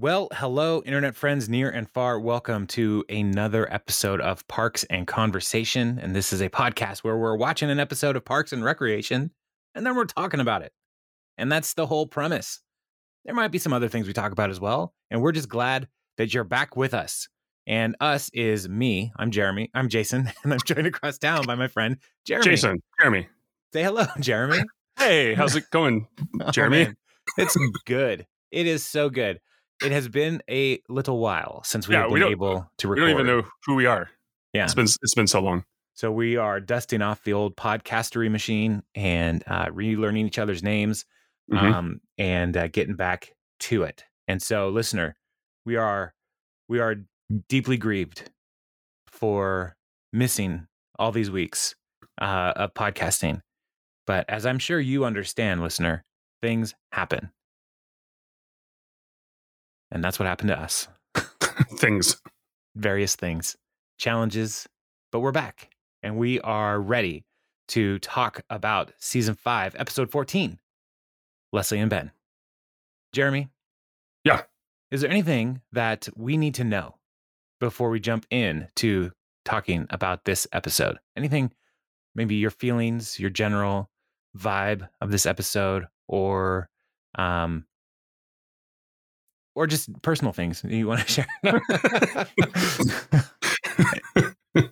[0.00, 2.20] Well, hello, internet friends near and far.
[2.20, 5.98] Welcome to another episode of Parks and Conversation.
[6.00, 9.32] And this is a podcast where we're watching an episode of Parks and Recreation
[9.74, 10.72] and then we're talking about it.
[11.36, 12.60] And that's the whole premise.
[13.24, 14.94] There might be some other things we talk about as well.
[15.10, 17.28] And we're just glad that you're back with us.
[17.66, 19.12] And us is me.
[19.16, 19.68] I'm Jeremy.
[19.74, 20.30] I'm Jason.
[20.44, 22.44] And I'm joined across town by my friend Jeremy.
[22.44, 23.26] Jason, Jeremy.
[23.72, 24.62] Say hello, Jeremy.
[24.96, 26.06] Hey, how's it going,
[26.40, 26.84] Oh, Jeremy?
[26.84, 26.96] man.
[27.36, 28.26] it's good.
[28.52, 29.40] It is so good.
[29.82, 32.92] It has been a little while since we Yeah, have we been able to we
[32.94, 33.10] record.
[33.12, 34.08] don't even know who we are.
[34.52, 34.64] Yeah.
[34.64, 35.64] It's been it's been so long.
[35.94, 41.04] So we are dusting off the old podcastery machine and uh, relearning each other's names
[41.50, 41.58] Mhm.
[41.74, 44.04] um, and uh, getting back to it.
[44.28, 45.16] And so, listener,
[45.64, 46.12] we are
[46.68, 46.96] we are
[47.48, 48.30] deeply grieved
[49.06, 49.74] for
[50.12, 50.66] missing
[50.98, 51.74] all these weeks
[52.20, 53.40] uh, of podcasting.
[54.06, 56.04] But as I'm sure you understand, listener,
[56.42, 57.30] things happen,
[59.90, 60.88] and that's what happened to us.
[61.76, 62.20] Things.
[62.76, 63.56] various things,
[63.98, 64.68] challenges,
[65.10, 65.70] but we're back
[66.02, 67.24] and we are ready
[67.68, 70.58] to talk about season five, episode 14
[71.52, 72.10] Leslie and Ben.
[73.12, 73.48] Jeremy?
[74.24, 74.42] Yeah.
[74.90, 76.96] Is there anything that we need to know
[77.60, 79.12] before we jump in to
[79.44, 80.98] talking about this episode?
[81.16, 81.52] Anything,
[82.14, 83.90] maybe your feelings, your general
[84.36, 86.68] vibe of this episode, or
[87.16, 87.64] um,
[89.58, 91.62] or just personal things you want to share?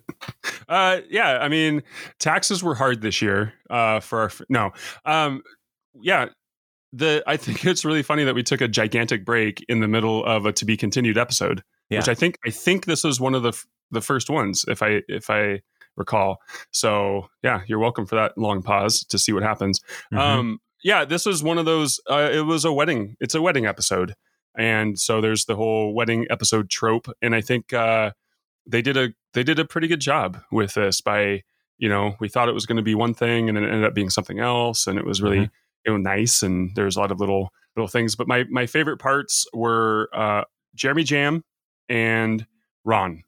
[0.69, 1.83] uh yeah, I mean,
[2.19, 4.71] taxes were hard this year uh for our no.
[5.05, 5.41] Um
[6.01, 6.27] yeah,
[6.93, 10.23] the I think it's really funny that we took a gigantic break in the middle
[10.25, 11.99] of a to be continued episode, Yeah.
[11.99, 14.81] which I think I think this was one of the f- the first ones if
[14.81, 15.61] I if I
[15.95, 16.37] recall.
[16.71, 19.81] So, yeah, you're welcome for that long pause to see what happens.
[20.13, 20.17] Mhm.
[20.19, 21.99] Um, yeah, this was one of those.
[22.09, 23.15] Uh, it was a wedding.
[23.19, 24.13] It's a wedding episode,
[24.57, 27.07] and so there's the whole wedding episode trope.
[27.21, 28.11] And I think uh,
[28.65, 31.01] they did a they did a pretty good job with this.
[31.01, 31.43] By
[31.77, 33.93] you know, we thought it was going to be one thing, and it ended up
[33.93, 35.49] being something else, and it was really
[35.85, 36.43] you know nice.
[36.43, 38.15] And there's a lot of little little things.
[38.15, 40.43] But my my favorite parts were uh,
[40.75, 41.43] Jeremy Jamm
[41.87, 42.45] and
[42.83, 43.23] Ron.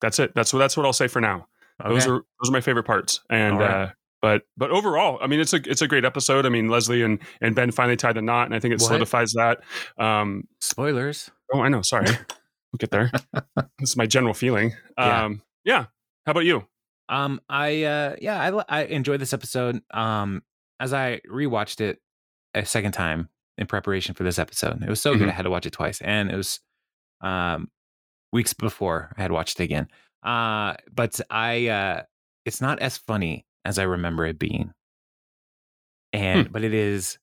[0.00, 0.34] That's it.
[0.34, 1.46] That's what that's what I'll say for now
[1.82, 3.70] those are those are my favorite parts and right.
[3.70, 3.90] uh
[4.24, 7.18] but but overall i mean it's a it's a great episode i mean leslie and
[7.42, 8.86] and ben finally tied the knot and i think it What?
[8.88, 9.60] solidifies that
[9.98, 11.30] um spoilers.
[11.52, 12.06] oh i know sorry
[12.72, 13.10] we'll get there
[13.78, 15.24] this is my general feeling Yeah.
[15.24, 15.86] um yeah
[16.26, 16.66] how about you
[17.08, 19.82] Um, I uh, yeah, I I enjoyed this episode.
[19.92, 20.40] Um,
[20.80, 22.00] as I rewatched it
[22.54, 25.28] a second time in preparation for this episode, it was so good.
[25.28, 25.32] Mhm.
[25.32, 26.60] I had to watch it twice, and it was
[27.20, 27.68] um
[28.32, 29.88] weeks before I had watched it again.
[30.24, 32.02] Uh, but I uh,
[32.46, 34.72] it's not as funny as I remember it being,
[36.12, 37.18] and but it is.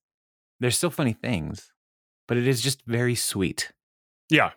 [0.59, 1.71] There's still funny things,
[2.27, 3.71] but it is just very sweet.
[4.29, 4.51] yeah.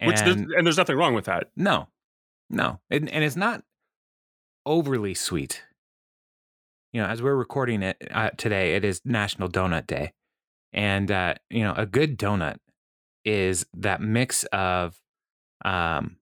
[0.00, 1.50] And which there's, and there's nothing wrong with that.
[1.56, 1.88] No,
[2.50, 3.64] no, and, and it's not
[4.64, 5.64] overly sweet.
[6.92, 10.12] You know, as we're recording it uh, today, it is National Donut Day,
[10.72, 12.58] and uh, you know, a good donut
[13.24, 15.00] is that mix of
[15.64, 16.16] um,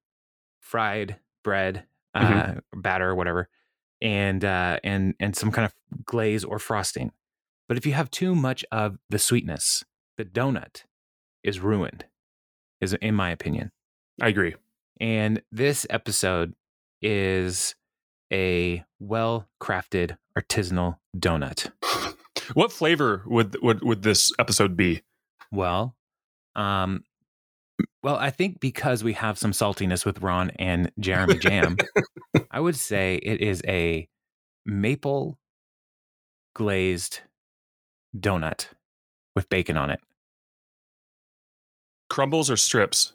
[0.60, 3.48] fried bread, uh, batter, or whatever,
[4.00, 5.74] and uh, and and some kind of
[6.04, 7.12] glaze or frosting.
[7.68, 9.84] But if you have too much of the sweetness,
[10.16, 10.84] the donut
[11.42, 12.04] is ruined.
[12.80, 13.72] Is in my opinion.
[14.20, 14.54] i agree
[15.00, 16.54] And this episode
[17.00, 17.74] is
[18.32, 21.70] a well crafted artisanal donut.
[22.54, 25.02] what flavor would would would this episode be
[25.50, 25.96] Well,
[26.54, 27.04] um,
[28.02, 31.76] well, I think because we have some saltiness with Ron and Jeremy Jamm,
[32.50, 34.08] I would say it is a
[34.64, 35.38] maple
[36.54, 37.20] glazed
[38.16, 38.68] donut
[39.34, 40.00] with bacon on it.
[42.08, 43.12] crumbles or strips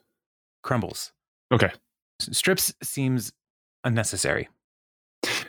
[0.63, 1.11] Crumbles.
[1.51, 1.71] okay
[2.19, 3.31] Strips seems
[3.83, 4.47] unnecessary.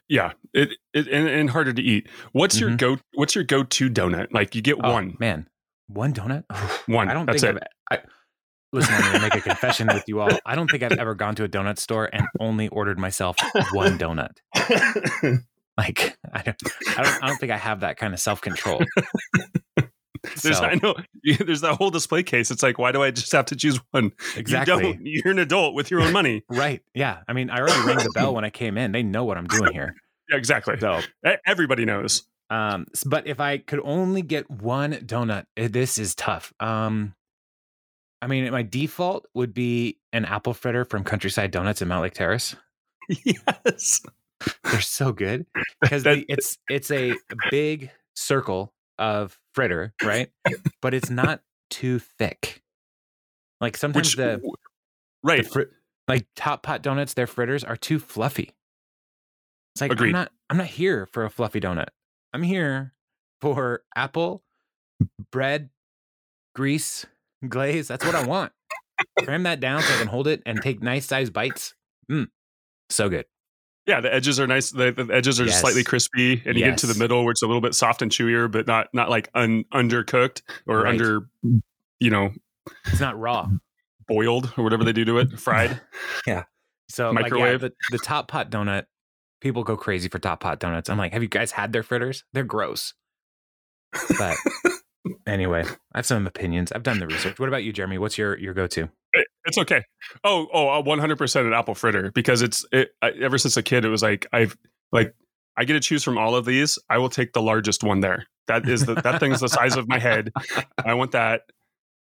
[0.08, 2.78] yeah it, it and, and harder to eat what's your Mhm.
[2.78, 5.48] go what's your go-to donut like you get Oh, one man,
[5.88, 6.44] one donut.
[6.88, 7.98] one I don't that's think it I've.
[7.98, 8.02] I,
[8.72, 10.30] listen, I'm going to make a confession with you all.
[10.46, 13.36] I don't think I've ever gone to a donut store and only ordered myself
[13.72, 14.30] one donut.
[15.78, 16.56] Like I don't,
[16.98, 18.82] I don't, I don't think I have that kind of self control.
[20.42, 20.94] There's, I know
[21.40, 22.50] there's that whole display case.
[22.50, 24.12] It's like, why do I just have to choose one?
[24.36, 24.98] exactly.
[25.02, 25.22] You.
[25.24, 26.44] You're an adult with your own money.
[26.50, 26.82] Right.
[26.94, 27.20] Yeah.
[27.26, 28.92] I mean, I already rang the bell when I came in.
[28.92, 29.94] They know what I'm doing here.
[30.30, 30.78] Yeah, exactly.
[30.78, 31.00] So,
[31.46, 32.22] Everybody knows.
[32.50, 36.52] um, but if I could only get one donut, eh, this is tough.
[36.60, 37.14] Um,
[38.22, 42.54] I mean, my default would be an apple fritter from Countryside Donuts in Mountlake Terrace.
[43.24, 44.00] yes.
[44.62, 45.44] They're so good
[45.80, 47.14] because That- it's it's a
[47.50, 50.30] big circle of fritter, right?
[50.82, 52.62] but it's not too thick.
[53.60, 54.40] Like sometimes Which, the,
[55.24, 55.42] right.
[55.42, 55.66] the fri-
[56.08, 58.54] like top pot donuts, their fritters are too fluffy.
[59.74, 60.10] It's like Agreed.
[60.10, 61.88] I'm not I'm not here for a fluffy donut.
[62.32, 62.92] I'm here
[63.40, 64.42] for apple,
[65.32, 65.70] bread,
[66.54, 67.06] grease,
[67.48, 67.88] glaze.
[67.88, 68.52] That's what I want.
[69.24, 71.74] Cram that down so I can hold it and take nice sized bites.
[72.10, 72.26] Mm,
[72.90, 73.26] so good.
[73.86, 74.70] Yeah, the edges are nice.
[74.70, 75.60] The, the edges are Yes.
[75.60, 78.12] slightly crispy, and you get to the middle, where it's a little bit soft and
[78.12, 80.90] chewier, but not not like un, undercooked or Right.
[80.90, 81.28] under,
[81.98, 82.30] you know,
[82.86, 83.48] It's not raw.
[84.06, 85.80] boiled or whatever they do to it, fried.
[86.26, 86.44] Yeah.
[86.90, 87.60] So like yeah, Microwave.
[87.62, 88.84] the, the top pot donut,
[89.40, 90.88] people go crazy for top pot donuts.
[90.88, 92.22] I'm like, have you guys had their fritters?
[92.32, 92.94] They're gross.
[94.18, 94.36] But
[95.26, 95.64] anyway,
[95.94, 96.72] I have some opinions.
[96.72, 97.38] I've done the research.
[97.38, 97.98] What about you, Jeremy?
[97.98, 98.88] What's your your go to?
[99.44, 99.82] It's okay.
[100.24, 102.90] Oh, oh, one hundred percent an apple fritter because it's it.
[103.02, 104.56] I, ever since a kid, it was like I've
[104.92, 105.14] like
[105.56, 106.78] I get to choose from all of these.
[106.88, 108.26] I will take the largest one there.
[108.46, 110.30] That is the that thing's the size of my head.
[110.84, 111.42] I want that,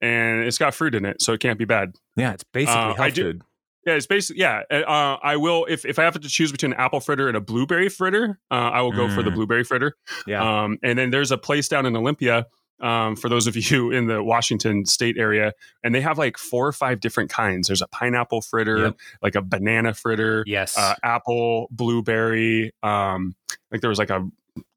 [0.00, 1.94] and it's got fruit in it, so it can't be bad.
[2.16, 3.42] Yeah, it's basically Uh, health do- food.
[3.84, 4.62] Yeah, it's basically yeah.
[4.70, 7.40] Uh, I will if if I have to choose between an apple fritter and a
[7.40, 9.34] blueberry fritter, uh, I will go for the Mm.
[9.34, 9.96] blueberry fritter.
[10.24, 10.62] Yeah.
[10.62, 12.46] Um, and then there's a place down in Olympia.
[12.82, 15.52] Um, for those of you in the Washington State area,
[15.84, 17.68] and they have like four or five different kinds.
[17.68, 18.96] There's a pineapple fritter, Yep.
[19.22, 20.76] like a banana fritter, yes.
[20.76, 22.72] uh, apple, blueberry.
[22.82, 23.34] Um,
[23.70, 24.28] like there was like a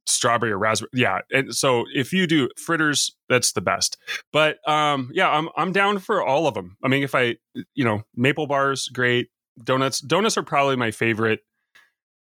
[0.05, 0.91] strawberry or raspberry.
[0.93, 3.97] Yeah, and so if you do fritters, that's the best.
[4.31, 6.77] But um, yeah, I'm I'm down for all of them.
[6.83, 7.37] I mean, if I
[7.73, 9.29] you know maple bars, great.
[9.63, 11.39] Donuts, donuts are probably my favorite.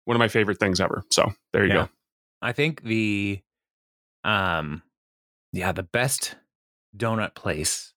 [0.05, 1.03] One of my favorite things ever.
[1.09, 1.75] So there you Yeah.
[1.85, 1.89] go.
[2.41, 3.39] I think the
[4.23, 4.83] um
[5.53, 6.35] yeah, the best
[6.97, 7.93] donut place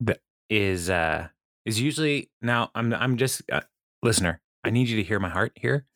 [0.00, 0.20] that
[0.50, 1.28] is uh
[1.64, 3.62] is usually now I'm I'm just uh,
[4.02, 5.86] listener, I need you to hear my heart here.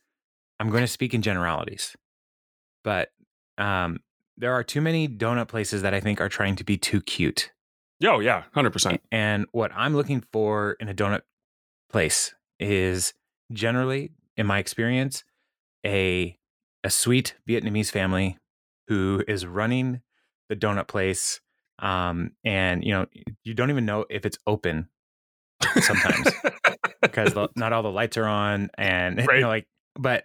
[0.58, 1.96] I'm going to speak in generalities.
[2.82, 3.10] But
[3.58, 4.00] um
[4.36, 7.50] there are too many donut places that I think are trying to be too cute.
[8.04, 9.02] Oh yeah, hundred percent.
[9.10, 11.22] And what I'm looking for in a donut
[11.90, 13.12] place is
[13.52, 15.24] generally, in my experience,
[15.84, 16.38] a
[16.84, 18.38] a sweet Vietnamese family
[18.86, 20.00] who is running
[20.48, 21.40] the donut place.
[21.78, 23.06] Um, and you know,
[23.44, 24.88] you don't even know if it's open
[25.80, 26.28] sometimes
[27.02, 30.24] because the, not all the lights are on, and you know, like, but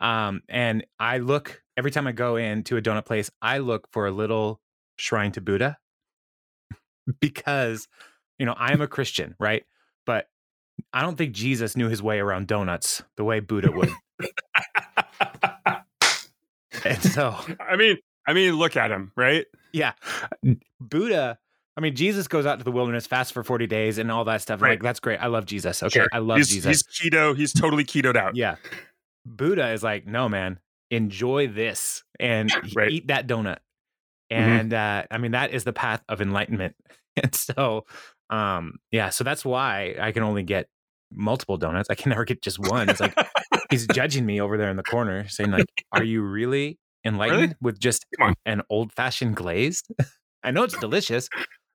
[0.00, 4.06] um, and I look every time I go into a donut place, I look for
[4.06, 4.60] a little
[4.96, 5.78] shrine to Buddha
[7.20, 7.88] because
[8.38, 9.64] you know I am a Christian, right?
[10.06, 10.26] But
[10.92, 13.90] I don't think Jesus knew his way around donuts the way Buddha would.
[16.84, 17.96] and so, I mean,
[18.26, 19.46] I mean, look at him, right?
[19.72, 19.92] yeah,
[20.80, 21.38] Buddha.
[21.76, 24.40] I mean, Jesus goes out to the wilderness, fasts for forty days, and all that
[24.42, 24.62] stuff.
[24.62, 24.70] Right.
[24.70, 25.18] Like that's great.
[25.18, 25.82] I love Jesus.
[25.82, 26.08] Okay, Sure.
[26.12, 26.84] I love he's, Jesus.
[26.88, 27.36] He's keto.
[27.36, 28.36] He's totally ketoed out.
[28.36, 28.56] Yeah.
[29.26, 30.60] Buddha is like, no, man,
[30.90, 32.90] enjoy this and Right.
[32.92, 33.56] eat that donut.
[34.30, 34.36] Mhm.
[34.60, 36.76] And uh, I mean, that is the path of enlightenment.
[37.22, 37.86] And so,
[38.28, 40.66] um, yeah, so that's why I can only get
[41.12, 41.88] multiple donuts.
[41.88, 42.88] I can never get just one.
[42.88, 43.14] It's like
[43.70, 47.78] he's judging me over there in the corner, saying, like, are you really enlightened with
[47.78, 48.06] just
[48.46, 49.88] an old fashioned glazed?
[50.42, 51.28] I know it's delicious,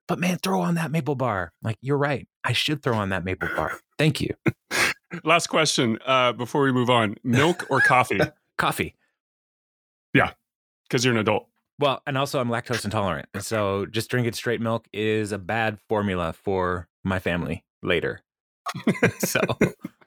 [0.08, 1.52] but man, throw on that maple bar.
[1.64, 2.28] Like, you're right.
[2.44, 3.80] I should throw on that maple bar.
[3.98, 4.30] Thank you.
[5.24, 8.20] Last question uh, before we move on: milk or coffee?
[8.60, 8.96] Coffee.
[10.14, 10.32] Yeah,
[10.88, 11.48] because you're an adult.
[11.80, 13.28] Well, and also I'm lactose intolerant.
[13.34, 18.22] and So just drinking straight milk is a bad formula for my family later.
[19.20, 19.40] so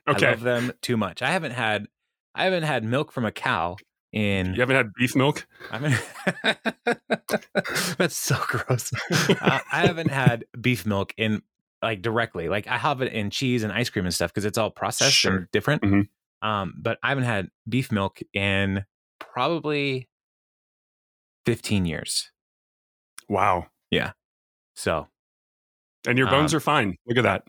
[0.06, 0.30] I Okay.
[0.30, 1.22] love them too much.
[1.22, 1.86] I haven't had
[2.34, 3.76] I haven't had milk from a cow
[4.12, 5.46] in You haven't had beef milk?
[5.70, 5.98] I mean
[7.98, 8.92] That's so gross.
[9.10, 11.42] uh, I haven't had beef milk in
[11.82, 12.48] like directly.
[12.48, 15.14] Like I have it in cheese and ice cream and stuff because it's all processed
[15.14, 15.36] Sure.
[15.36, 15.82] and different.
[15.82, 16.08] Mhm.
[16.42, 18.84] Um, but I haven't had beef milk in
[19.18, 20.08] probably
[21.46, 22.30] 15 years.
[23.28, 23.66] Wow.
[23.90, 24.12] Yeah
[24.74, 25.06] so
[26.06, 26.96] And your bones Um, are fine.
[27.06, 27.44] Look at that.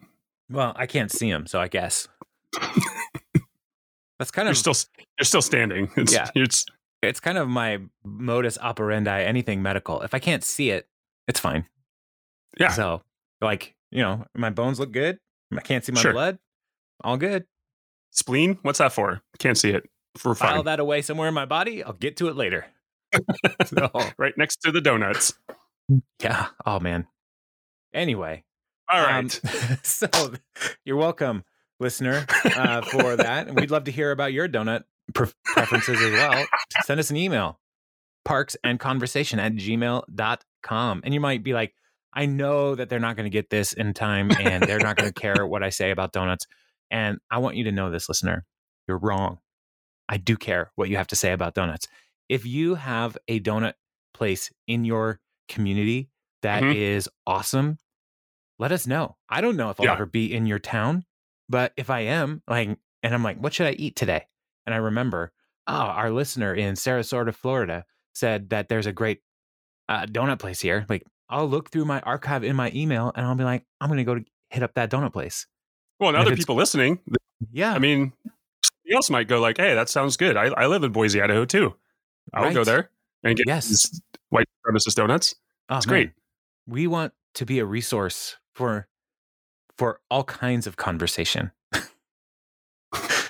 [0.50, 2.08] Well, I can't see them, so I guess
[4.20, 4.76] that's kind You're of still
[5.20, 5.92] you're still standing.
[5.98, 6.30] It's, Yeah.
[6.36, 6.66] It's
[7.02, 9.24] it's kind of my modus operandi.
[9.24, 10.88] Anything medical, if I can't see it,
[11.28, 11.66] it's fine.
[12.60, 12.70] Yeah.
[12.72, 13.02] So,
[13.42, 15.20] like you know, my bones look good.
[15.56, 16.14] I can't see my Sure.
[16.14, 16.40] blood.
[17.04, 17.46] All good.
[18.12, 18.58] spleen.
[18.62, 19.22] What's that for?
[19.40, 19.90] Can't see it.
[20.18, 20.66] For File fun.
[20.66, 21.84] that away somewhere in my body.
[21.84, 22.68] I'll get to it later.
[23.66, 25.34] so, Right next to the donuts.
[26.22, 26.48] yeah.
[26.66, 27.08] Oh man.
[27.94, 28.44] Anyway,
[28.92, 29.20] All right.
[29.20, 29.30] um,
[29.84, 30.08] so
[30.86, 31.44] you're welcome,
[31.84, 33.48] listener, uh, for that.
[33.48, 36.46] And we'd love to hear about your donut pre- preferences as well.
[36.86, 37.60] Send us an email,
[38.26, 41.02] parks and conversation at gmail.com.
[41.04, 41.74] And you might be like,
[42.14, 45.12] I know that they're not going to get this in time and they're not going
[45.12, 46.46] to care what I say about donuts.
[46.92, 48.46] And I want you to know this, listener.
[48.88, 49.40] You're wrong.
[50.08, 51.88] I do care what you have to say about donuts.
[52.30, 53.74] If you have a donut
[54.14, 56.10] place in your community
[56.44, 57.12] that is Mhm.
[57.26, 57.78] awesome,
[58.60, 59.16] let us know.
[59.30, 59.94] I don't know if I'll Yeah.
[59.94, 61.06] ever be in your town,
[61.54, 62.68] but if I am, like,
[63.04, 64.26] and I'm like, what should I eat today?
[64.66, 65.32] And I remember,
[65.68, 69.22] oh, our listener in Sarasota, Florida said that there's a great
[69.88, 70.84] uh, donut place here.
[70.90, 74.00] Like, I'll look through my archive in my email and I'll be like, I'm going
[74.00, 75.46] to go to hit up that donut place.
[76.00, 76.98] Well, and And other people listening,
[77.52, 77.72] Yeah.
[77.74, 78.14] I mean,
[78.64, 80.36] somebody else might go like, "Hey, that sounds good.
[80.36, 81.76] I, I live in Boise, Idaho, too.
[82.34, 82.90] I'll go there
[83.24, 83.68] and get Yes.
[83.68, 85.36] these white premises donuts."
[85.70, 86.08] Oh, great.
[86.08, 86.14] man.
[86.66, 88.88] We want to be a resource for
[89.78, 91.52] for all kinds of conversation.
[91.74, 91.84] Not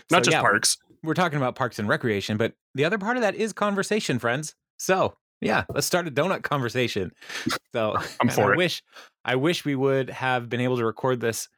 [0.10, 0.78] So, just yeah, parks.
[1.04, 4.56] We're talking about parks and recreation, but the other part of that is conversation, friends.
[4.78, 7.12] So yeah, let's start a donut conversation.
[7.74, 8.58] So I'm for I it.
[8.58, 8.84] wish
[9.26, 11.50] I wish we would have been able to record this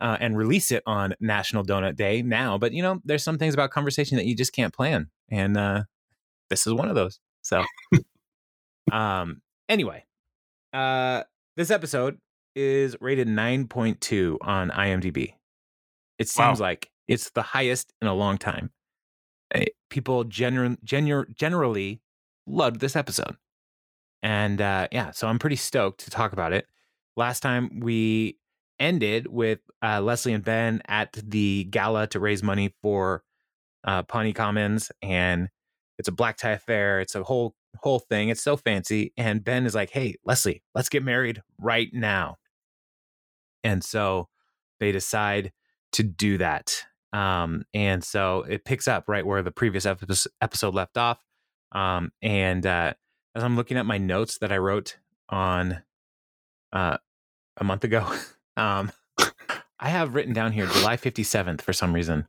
[0.00, 2.58] uh, and release it on National Donut Day now.
[2.58, 5.82] But you know, there's some things about conversation that you just can't plan, and uh,
[6.50, 7.18] this is one of those.
[7.42, 7.64] So,
[8.92, 10.04] um, anyway,
[10.72, 11.22] uh,
[11.56, 12.18] this episode
[12.54, 15.34] is rated 9.2 on IMDb.
[16.18, 16.66] It seems Wow.
[16.66, 18.70] like it's the highest in a long time.
[19.54, 22.00] Eh, People gener- gener- generally
[22.46, 23.36] loved this episode.
[24.22, 26.66] And uh, yeah, so I'm pretty stoked to talk about it.
[27.16, 28.38] Last time we
[28.78, 33.22] ended with uh, Leslie and Ben at the gala to raise money for
[33.84, 35.48] uh, Pawnee Commons, and
[35.98, 37.00] it's a black tie affair.
[37.00, 38.28] It's a whole whole thing.
[38.28, 39.12] It's so fancy.
[39.16, 42.36] And Ben is like, "Hey, Leslie, let's get married right now."
[43.64, 44.28] And so
[44.80, 45.52] they decide
[45.92, 46.84] to do that.
[47.12, 51.24] Um, and so it picks up right where the previous episode left off.
[51.72, 52.94] Um, and uh,
[53.34, 54.96] as I'm looking at my notes that I wrote
[55.28, 55.82] on
[56.72, 56.96] uh,
[57.56, 58.10] a month ago,
[58.56, 58.90] um,
[59.78, 62.26] I have written down here July 57th for some reason.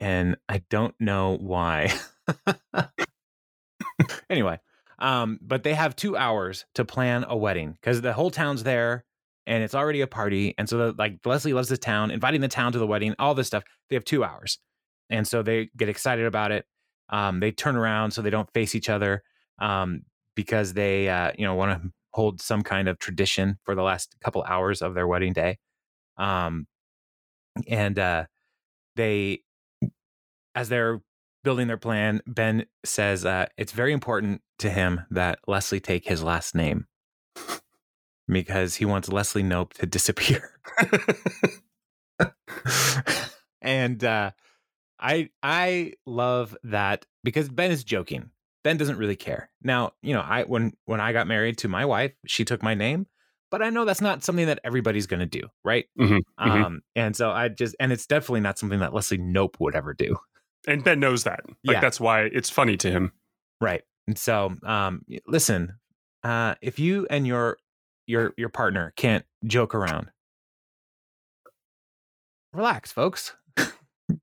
[0.00, 1.92] And I don't know why.
[4.30, 4.60] anyway,
[4.98, 9.04] um, but they have two hours to plan a wedding because the whole town's there
[9.48, 10.54] and it's already a party.
[10.58, 13.34] And so, the, like, Leslie loves the town, inviting the town to the wedding, all
[13.34, 13.64] this stuff.
[13.88, 14.58] They have two hours.
[15.10, 16.66] And so they get excited about it.
[17.08, 19.22] Um, they turn around so they don't face each other
[19.58, 20.02] um,
[20.36, 24.14] because they, uh, you know, want to hold some kind of tradition for the last
[24.22, 25.58] couple hours of their wedding day.
[26.18, 26.66] Um,
[27.66, 28.26] and uh,
[28.96, 29.42] they,
[30.54, 31.00] as they're
[31.42, 36.22] building their plan, Ben says uh, it's very important to him that Leslie take his
[36.22, 36.84] last name
[38.28, 40.50] because he wants Leslie Knope to disappear.
[43.62, 44.30] and uh,
[44.98, 48.30] I I love that because Ben is joking.
[48.64, 49.50] Ben doesn't really care.
[49.62, 52.74] Now, you know, I when when I got married to my wife, she took my
[52.74, 53.06] name,
[53.50, 55.86] but I know that's not something that everybody's going to do, right?
[55.98, 56.64] Mhm, mhm.
[56.64, 59.94] Um, and so I just and it's definitely not something that Leslie Knope would ever
[59.94, 60.16] do,
[60.66, 61.40] and Ben knows that.
[61.64, 61.80] Like Yeah.
[61.80, 63.12] that's why it's funny to him.
[63.60, 63.82] right?
[64.06, 65.74] And so, um, listen,
[66.24, 67.58] uh, if you and your
[68.08, 70.10] your your partner can't joke around,
[72.52, 73.34] relax, folks.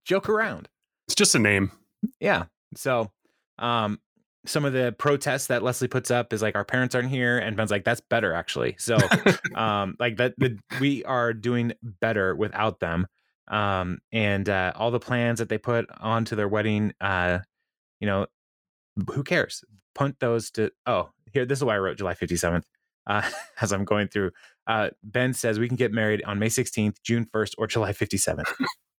[0.05, 0.67] joke around.
[1.07, 1.71] It's just a name.
[2.19, 2.45] Yeah.
[2.75, 3.11] So,
[3.59, 3.99] um,
[4.45, 7.55] some of the protests that Leslie puts up is like our parents aren't here, and
[7.55, 8.75] Ben's like, that's better actually.
[8.77, 8.97] So,
[9.55, 13.07] um, like that, the we are doing better without them.
[13.47, 17.39] Um, and uh, all the plans that they put onto their wedding, uh,
[17.99, 18.25] you know,
[19.13, 19.63] who cares?
[19.93, 20.71] Punt those to.
[20.85, 22.65] Oh, here, this is why I wrote July fifty seventh.
[23.07, 23.29] Uh,
[23.61, 24.31] as I'm going through,
[24.67, 28.45] uh, Ben says we can get married on May 16th, June 1st, or July 57th,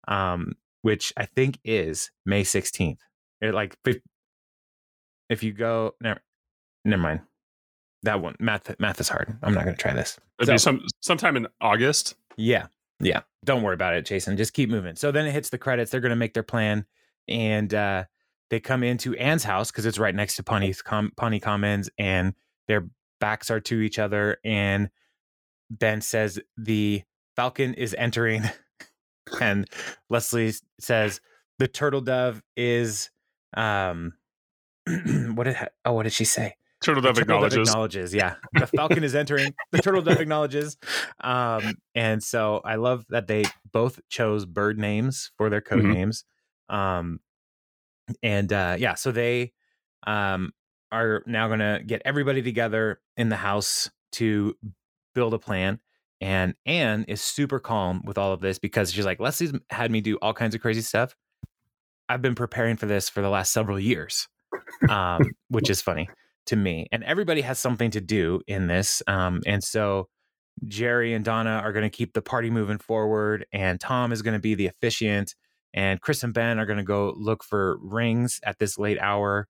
[0.07, 2.97] um, which I think is May 16th.
[3.41, 3.77] It like
[5.29, 6.21] if you go never,
[6.83, 7.21] never mind
[8.03, 9.35] that one math math is hard.
[9.41, 10.17] I'm not going to try this.
[10.39, 12.15] It'd So- be some sometime in August.
[12.37, 12.67] Yeah.
[12.99, 13.21] Yeah.
[13.43, 14.37] Don't worry about it, Jason.
[14.37, 14.95] Just keep moving.
[14.95, 15.91] So then it hits the credits.
[15.91, 16.85] They're going to make their plan.
[17.27, 18.05] And uh,
[18.49, 22.33] they come into Anne's house because it's right next to Pawnee's Com- Pawnee Commons and
[22.67, 22.87] their
[23.25, 24.37] backs are to each other.
[24.45, 24.89] And
[25.71, 27.01] Ben says the
[27.35, 28.43] Falcon is entering.
[29.41, 29.67] and
[30.11, 31.19] Leslie says
[31.57, 33.09] the turtle dove is.
[33.57, 34.13] um
[35.33, 36.53] what did oh what did she say
[36.83, 37.69] Turtle Dove turtle dove acknowledges.
[37.69, 38.13] acknowledges.
[38.13, 39.55] Yeah, the falcon is entering.
[39.71, 40.77] The turtle dove acknowledges.
[41.23, 45.93] Um, and so I love that they both chose bird names for their code Mhm.
[45.93, 46.25] names.
[46.69, 47.21] Um,
[48.21, 49.53] and uh, yeah, so they
[50.05, 50.51] um
[50.95, 54.55] are now going to get everybody together in the house to
[55.13, 55.79] build a plan.
[56.21, 60.01] And Anne is super calm with all of this because she's like, Leslie's had me
[60.01, 61.15] do all kinds of crazy stuff.
[62.07, 64.27] I've been preparing for this for the last several years,
[64.89, 66.09] um, which is funny
[66.47, 66.87] to me.
[66.91, 69.01] And everybody has something to do in this.
[69.07, 70.07] Um, and so
[70.67, 74.35] Jerry and Donna are going to keep the party moving forward, and Tom is going
[74.35, 75.35] to be the officiant,
[75.73, 79.47] and Chris and Ben are going to go look for rings at this late hour.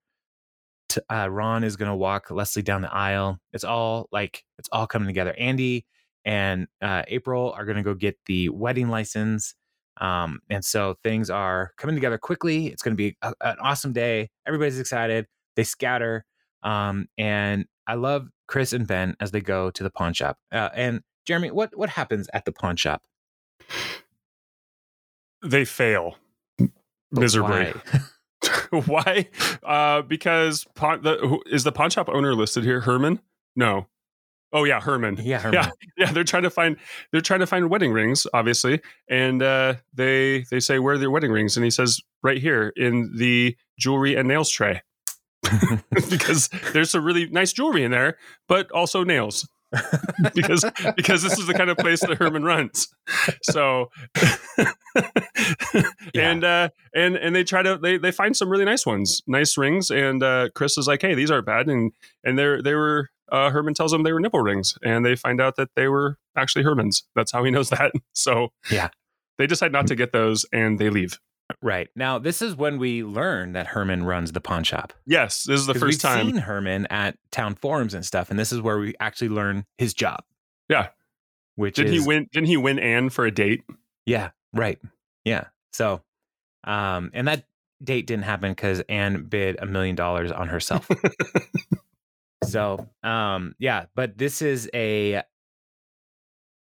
[0.90, 3.40] T- uh, Ron is going to walk Leslie down the aisle.
[3.54, 5.36] It's all like it's all coming together.
[5.38, 5.86] Andy
[6.26, 9.54] and uh, April are going to go get the wedding license.
[10.02, 12.68] Um, and so things are coming together quickly.
[12.68, 14.30] It's going to be a, an awesome day.
[14.46, 15.28] Everybody's excited.
[15.56, 16.26] They scatter.
[16.64, 20.38] Um, and I love Chris and Ben as they go to the pawn shop.
[20.52, 23.04] Uh, and Jeremy, what what happens at the pawn shop?
[25.44, 26.18] They fail
[27.12, 27.74] miserably.
[28.86, 29.30] why?
[29.64, 32.82] Uh, because pawn, the, who, is the pawn shop owner listed here?
[32.82, 33.20] Herman?
[33.56, 33.88] No.
[34.54, 35.20] Oh yeah, Herman.
[35.22, 35.54] yeah, Herman.
[35.54, 36.12] Yeah, yeah.
[36.12, 36.78] They're trying to find
[37.12, 41.12] they're trying to find wedding rings, obviously, and uh, they they say where are their
[41.12, 44.82] wedding rings, and he says right here in the jewelry and nails tray,
[46.10, 49.48] because there's some really nice jewelry in there, but also nails.
[50.34, 50.66] because
[50.96, 52.88] because this is the kind of place that Herman runs.
[53.44, 53.90] So
[56.16, 59.58] and uh and and they try to they they find some really nice ones, nice
[59.58, 61.92] rings and uh Chris is like, "Hey, these aren't bad." And
[62.24, 65.42] and they're they were uh Herman tells them they were nipple rings and they find
[65.42, 67.04] out that they were actually Herman's.
[67.16, 67.92] That's how he knows that.
[68.14, 68.90] So Yeah.
[69.38, 71.20] They decide not to get those and they leave.
[71.62, 71.90] Right.
[71.96, 74.94] Now, this is when we learn that Herman runs the pawn shop.
[75.06, 76.26] Yes, this is the first we've time.
[76.28, 79.94] seen Herman at town forums and stuff, and this is where we actually learn his
[79.94, 80.24] job.
[80.70, 80.90] Yeah.
[81.56, 83.64] Which Did is he win didn't he win Anne for a date?
[84.06, 84.80] Yeah, right.
[85.24, 85.46] Yeah.
[85.72, 86.02] So
[86.66, 87.46] um and that
[87.84, 90.90] date didn't happen because Anne bid a million dollars on herself.
[92.44, 95.22] so um yeah, but this is a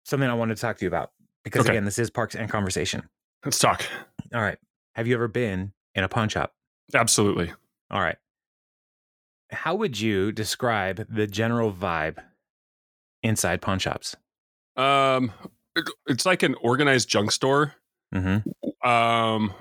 [0.05, 1.11] something I wanted to talk to you about
[1.43, 1.71] because Okay.
[1.73, 3.07] again, this is Parks and Conversation.
[3.45, 3.85] Let's talk.
[4.33, 4.57] All right.
[4.95, 6.53] Have you ever been in a pawn shop?
[6.93, 7.51] Absolutely.
[7.91, 8.17] All right.
[9.51, 12.17] How would you describe the general vibe
[13.23, 14.15] inside pawn shops?
[14.75, 15.31] Um
[16.07, 17.73] it's like an organized junk store.
[18.13, 18.89] Mm-hmm.
[18.89, 19.53] um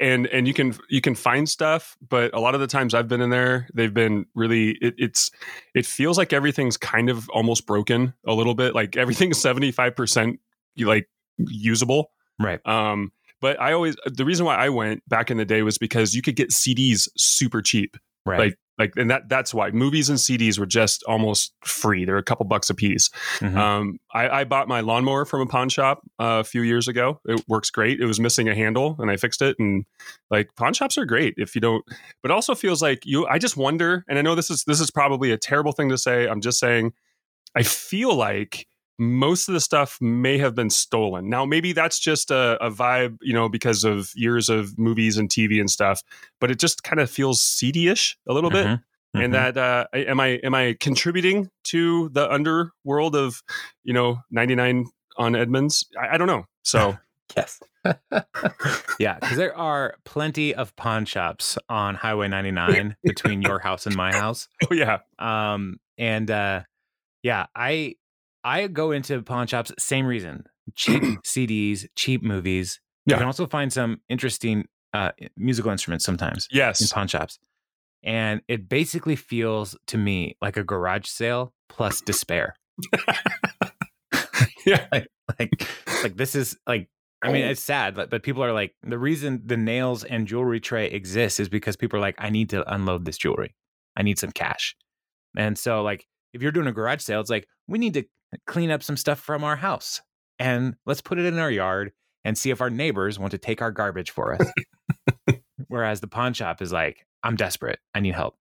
[0.00, 3.06] and and you can you can find stuff but a lot of the times i've
[3.06, 5.30] been in there they've been really it, it's
[5.72, 10.38] it feels like everything's kind of almost broken a little bit like everything's 75%
[10.74, 11.08] you like
[11.38, 12.10] usable
[12.40, 12.60] Right.
[12.66, 16.14] um but i always the reason why i went back in the day was because
[16.14, 18.38] you could get cds super cheap Right.
[18.38, 22.22] like like and that that's why movies and cds were just almost free they're a
[22.22, 23.56] couple bucks a piece Mhm.
[23.56, 27.20] um, I, I bought my lawnmower from a pawn shop uh, a few years ago.
[27.26, 28.00] It works great.
[28.00, 29.56] It was missing a handle, and I fixed it.
[29.58, 29.84] And
[30.30, 31.84] like pawn shops are great if you don't,
[32.22, 33.26] but also feels like you.
[33.26, 35.96] I just wonder, and I know this is this is probably a terrible thing to
[35.98, 36.26] say.
[36.26, 36.92] I'm just saying,
[37.56, 38.66] I feel like
[39.00, 41.28] most of the stuff may have been stolen.
[41.30, 45.28] Now, maybe that's just a, a vibe, you know, because of years of movies and
[45.28, 46.02] TV and stuff.
[46.40, 48.82] But it just kind of feels seedy-ish a little bit Mhm.
[49.16, 49.24] Mhm.
[49.24, 53.42] and that uh, am I am I contributing to the underworld of
[53.82, 54.84] you know 99
[55.16, 55.84] on Edmonds?
[56.00, 56.44] I, I don't know.
[56.62, 56.96] So
[57.36, 57.60] Yes.
[58.98, 63.96] yeah, because there are plenty of pawn shops on Highway 99 between your house and
[63.96, 64.48] my house.
[64.70, 66.62] oh yeah, Um, and uh,
[67.22, 67.94] yeah, I
[68.44, 72.80] I go into pawn shops same reason: cheap CDs, cheap movies.
[73.06, 76.80] You can also find some interesting uh, musical instruments sometimes Yes.
[76.80, 77.38] in pawn shops,
[78.04, 82.54] and it basically feels to me like a garage sale plus despair.
[84.66, 84.86] yeah,
[85.38, 85.66] like
[86.02, 86.88] like this is like
[87.22, 90.60] I mean it's sad but, but people are like the reason the nails and jewelry
[90.60, 93.54] tray exists is because people are like I need to unload this jewelry.
[93.96, 94.74] I need some cash.
[95.36, 98.04] And so like if you're doing a garage sale it's like we need to
[98.46, 100.00] clean up some stuff from our house
[100.38, 101.92] and let's put it in our yard
[102.24, 104.52] and see if our neighbors want to take our garbage for us.
[105.68, 107.78] Whereas the pawn shop is like I'm desperate.
[107.94, 108.36] I need help.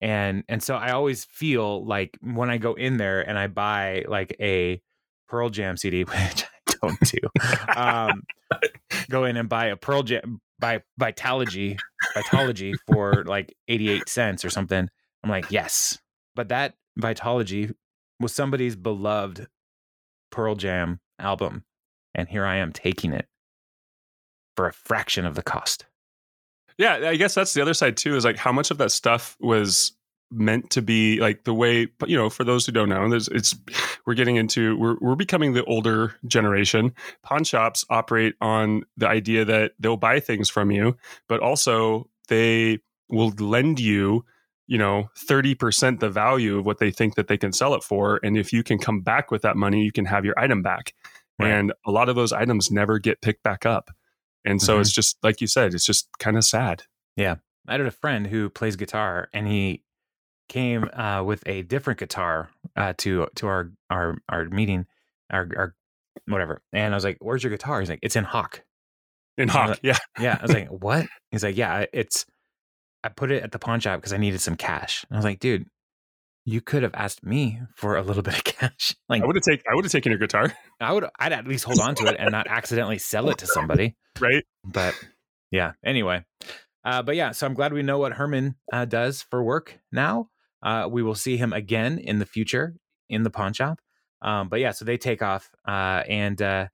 [0.00, 4.04] And and so I always feel like when I go in there and I buy
[4.08, 4.80] like a
[5.28, 7.18] Pearl Jam CD, which I don't do.
[7.76, 8.22] Um,
[9.10, 11.78] go in and buy a Pearl Jam by Vitalogy,
[12.16, 14.88] Vitology for like 88 cents or something.
[15.22, 15.98] I'm like, yes.
[16.34, 17.72] But that Vitology
[18.20, 19.46] was somebody's beloved
[20.30, 21.64] Pearl Jam album.
[22.14, 23.26] And here I am taking it
[24.56, 25.86] for a fraction of the cost.
[26.78, 27.08] yeah.
[27.08, 28.16] I guess that's the other side too.
[28.16, 29.92] Is like how much of that stuff was
[30.30, 33.54] meant to be like the way you know for those who don't know there's it's
[34.06, 39.44] we're getting into we're, we're becoming the older generation pawn shops operate on the idea
[39.44, 40.96] that they'll buy things from you
[41.28, 42.78] but also they
[43.08, 44.24] will lend you
[44.68, 48.20] you know 30% the value of what they think that they can sell it for
[48.22, 50.94] and if you can come back with that money you can have your item back
[51.40, 51.50] Right.
[51.50, 53.90] and a lot of those items never get picked back up
[54.44, 54.80] and so Mhm.
[54.82, 56.84] it's just like you said it's just kind of sad
[57.16, 57.36] Yeah.
[57.66, 59.82] I had a friend who plays guitar, and he
[60.48, 64.86] came uh, with a different guitar uh, to to our our our meeting,
[65.28, 65.74] our our
[66.26, 66.62] whatever.
[66.72, 68.62] And I was like, "Where's your guitar?" He's like, "It's in Hawk."
[69.36, 72.24] in hawk yeah Yeah, I was like, "What?" He's like, "Yeah, it's."
[73.04, 75.04] I put it at the pawn shop because I needed some cash.
[75.08, 75.66] And I was like, "Dude,
[76.48, 78.94] you could have asked me for a little bit of cash.
[79.08, 81.46] Like I would have taken I would have taken your guitar, I would, I'd at
[81.46, 83.96] least hold on to it and not accidentally sell it to somebody.
[84.20, 84.44] right?
[84.64, 84.94] But
[85.50, 86.24] yeah, anyway.
[86.84, 90.28] Uh, but yeah, so I'm glad we know what Herman uh, does for work now.
[90.62, 92.76] Uh, we will see him again in the future
[93.08, 93.80] in the pawn shop.
[94.22, 96.66] Um, but yeah, so they take off, uh, and uh,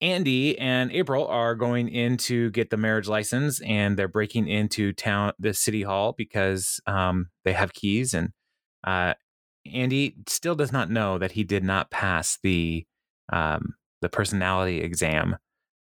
[0.00, 4.92] Andy and April are going in to get the marriage license, and they're breaking into
[4.92, 8.14] town, the city hall, because um, they have keys.
[8.14, 8.30] And
[8.84, 9.14] uh,
[9.72, 12.86] Andy still does not know that he did not pass the
[13.32, 15.36] um, the personality exam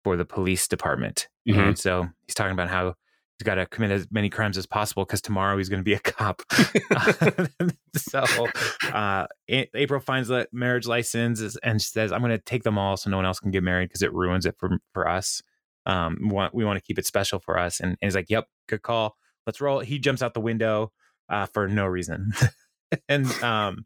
[0.04, 1.58] for the police department, Mhm.
[1.70, 2.96] and so he's talking about how
[3.42, 5.94] he's got to commit as many crimes as possible because tomorrow he's going to be
[5.94, 6.44] a cop.
[7.98, 8.48] so
[8.94, 12.98] uh, April finds the marriage license and she says, "I'm going to take them all
[12.98, 15.42] so no one else can get married because it ruins it for for us.
[15.88, 18.30] Um, we want we want to keep it special for us." And, and he's like,
[18.30, 19.16] "Yep, good call.
[19.48, 20.92] Let's roll." He jumps out the window
[21.28, 22.34] uh, for no reason,
[23.10, 23.86] and um,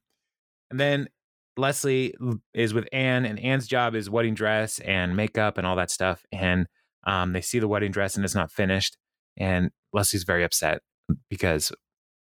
[0.70, 1.08] and then
[1.56, 2.14] Leslie
[2.54, 6.26] is with Anne, and Anne's job is wedding dress and makeup and all that stuff.
[6.34, 6.68] And
[7.08, 8.98] um, they see the wedding dress and it's not finished,
[9.38, 10.82] and Leslie's very upset
[11.30, 11.72] because,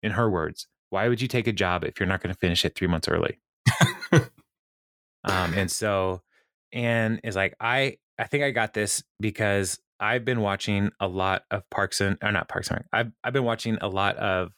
[0.04, 2.66] in her words, why would you take a job if you're not going to finish
[2.66, 3.40] it three months early?
[5.24, 6.22] um, and so
[6.74, 11.44] Anne is like, I I think I got this because I've been watching a lot
[11.50, 12.86] of Parks and or not Parks and Rec.
[12.92, 14.52] I've I've been watching a lot of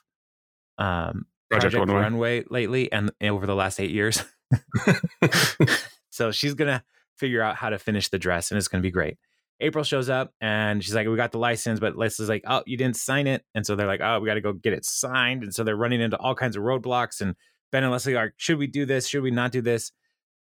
[0.78, 2.02] um Project Project, Runway.
[2.02, 2.44] Runway.
[2.50, 4.24] lately and, and over the last eight years.
[6.10, 6.84] so she's gonna
[7.18, 9.18] figure out how to finish the dress and it's gonna be great.
[9.64, 12.78] April shows up and she's like, We got the license, but Leslie's like, Oh, you
[12.78, 13.44] didn't sign it.
[13.56, 15.44] And so they're like, Oh, we gotta go get it signed.
[15.44, 17.22] And so they're running into all kinds of roadblocks.
[17.22, 17.36] And
[17.72, 19.08] Ben and Leslie are, should we do this?
[19.08, 19.92] Should we not do this?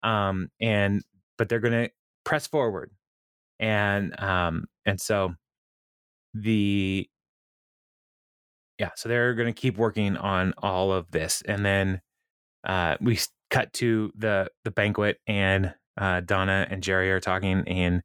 [0.03, 1.03] Um, and
[1.38, 1.89] but they're gonna
[2.25, 2.91] press forward.
[3.60, 5.36] And um, and so
[6.34, 7.07] the
[8.79, 11.43] yeah, so they're gonna keep working on all of this.
[11.47, 12.01] And then
[12.63, 18.01] uh we cut to the the banquet and uh Donna and Jerry are talking and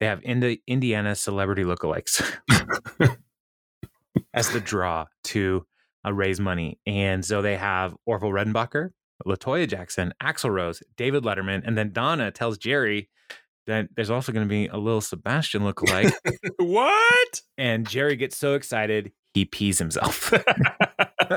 [0.00, 2.22] they have Indi- Indiana celebrity lookalikes
[4.34, 5.64] as the draw to
[6.06, 6.78] uh, raise money.
[6.86, 8.90] And so they have Orville Redenbacher,
[9.26, 13.08] Latoya Jackson, Axl Rose, David Letterman, and then Donna tells Jerry
[13.66, 16.12] that there's also going to be a little Sebastian lookalike.
[16.58, 17.40] what?
[17.58, 20.30] and Jerry gets so excited he pees himself.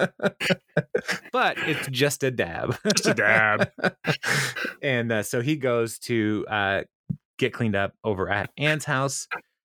[1.33, 2.77] but it's just a dab.
[2.95, 3.69] Just a dab.
[4.81, 6.83] and uh, so he goes to uh,
[7.39, 9.27] get cleaned up over at Anne's house.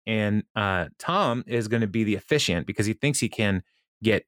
[0.06, 3.62] And uh, Tom is going to be the officiant because he thinks he can
[4.02, 4.24] get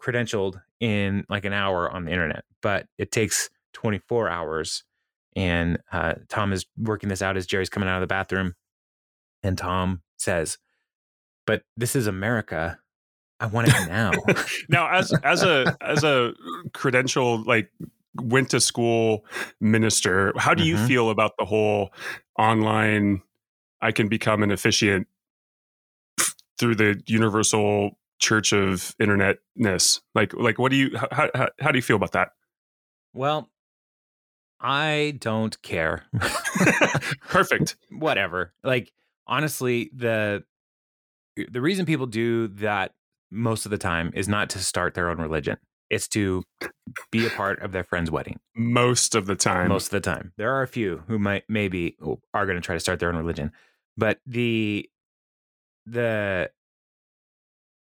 [0.00, 4.84] credentialed in like an hour on the internet, but it takes 24 hours.
[5.36, 8.54] And uh, Tom is working this out as Jerry's coming out of the bathroom.
[9.42, 10.58] And Tom says,
[11.46, 12.78] But this is America.
[13.38, 14.12] I want it now.
[14.68, 16.34] now as as a as a
[16.74, 17.70] credential like
[18.22, 19.24] went to school
[19.60, 20.86] minister how do you Mhm.
[20.86, 21.92] feel about the whole
[22.38, 23.22] online
[23.80, 25.06] i can become an officiant
[26.58, 31.78] through the universal church of internetness like like what do you how, how, how do
[31.78, 32.30] you feel about that
[33.12, 33.50] well,
[34.60, 36.04] I don't care.
[37.28, 38.52] perfect Whatever.
[38.62, 38.92] Like
[39.26, 40.44] honestly, the
[41.48, 42.92] the reason people do that
[43.30, 45.56] most of the time is not to start their own religion.
[45.90, 46.44] It's to
[47.10, 48.38] be a part of their friend's wedding.
[48.54, 50.32] most of the time most of the time.
[50.36, 51.96] There are a few who might maybe
[52.32, 53.52] are going to try to start their own religion,
[53.96, 54.88] but the
[55.86, 56.50] the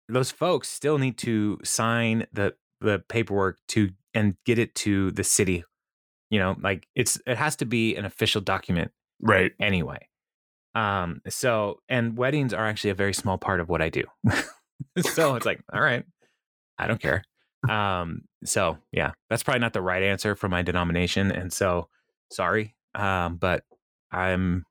[0.10, 5.24] those folks still need to sign the the paperwork to and get it to the
[5.24, 5.64] city.
[6.30, 8.92] You know, like it's it has to be an official document
[9.22, 10.08] right anyway.
[10.76, 14.04] Um so and weddings are actually a very small part of what I do.
[15.02, 16.04] so it's like, all right,
[16.78, 17.24] I don't care.
[17.68, 21.90] Um so yeah, that's probably not the right answer for my denomination and so
[22.32, 22.76] sorry.
[22.96, 23.64] Um but
[24.12, 24.66] I'm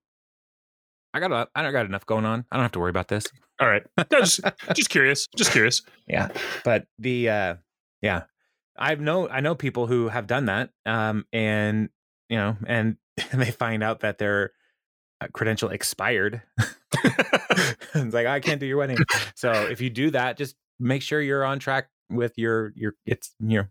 [1.15, 2.45] I got a, I don't got enough going on.
[2.51, 3.27] I don't have to worry about this.
[3.61, 4.41] all right No, just,
[4.75, 6.29] just curious just curious Yeah.
[6.65, 7.55] But the uh
[8.03, 8.25] yeah.
[8.79, 10.71] I've know I know people who have done that.
[10.85, 11.89] Um and
[12.29, 12.97] you know, and
[13.33, 14.53] they find out that their
[15.21, 16.43] uh, credential expired.
[17.05, 18.99] it's like I can't do your wedding.
[19.35, 23.33] So if you do that, just make sure you're on track with your your it's
[23.41, 23.71] your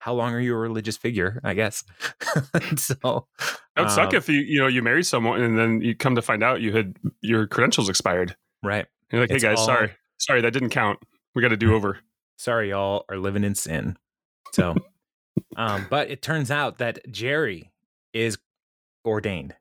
[0.00, 1.82] how long are you a religious figure, I guess.
[2.76, 5.94] so that would suck um, if you you know you marry someone and then you
[5.96, 8.36] come to find out you had your credentials expired.
[8.62, 8.86] Right.
[9.12, 9.92] you're like hey It's guys all- sorry.
[10.18, 10.98] Sorry that didn't count.
[11.34, 11.98] We got to do over.
[12.38, 13.96] Sorry y'all are living in sin.
[14.52, 14.76] So
[15.56, 17.72] um but it turns out that jerry
[18.12, 18.38] is
[19.04, 19.54] ordained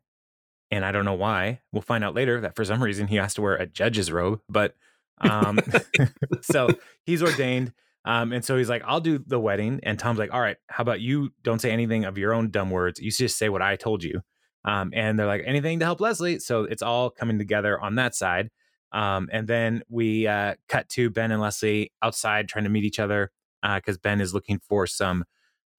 [0.72, 1.62] and i don't know why.
[1.72, 4.42] We'll find out later that for some reason he has to wear a judge's robe
[4.50, 4.76] but
[5.22, 5.60] um
[6.42, 6.70] so
[7.06, 7.74] he's ordained
[8.08, 9.82] Um, and so he's like, I'll do the wedding.
[9.84, 12.72] And Tom's like, all right, how about you don't say anything of your own dumb
[12.72, 13.02] words.
[13.02, 14.22] You just say what I told you.
[14.64, 16.40] Um, and they're like, anything to help Leslie.
[16.40, 18.50] So it's all coming together on that side.
[18.94, 23.00] Um, and then we uh, cut to Ben and Leslie outside trying to meet each
[23.00, 23.30] other
[23.62, 25.26] because uh, Ben is looking for some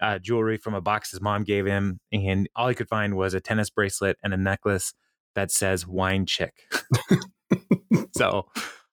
[0.00, 1.98] uh, jewelry from a box his mom gave him.
[2.12, 4.92] And all he could find was a tennis bracelet and a necklace
[5.34, 6.52] that says wine chick.
[8.16, 8.48] so,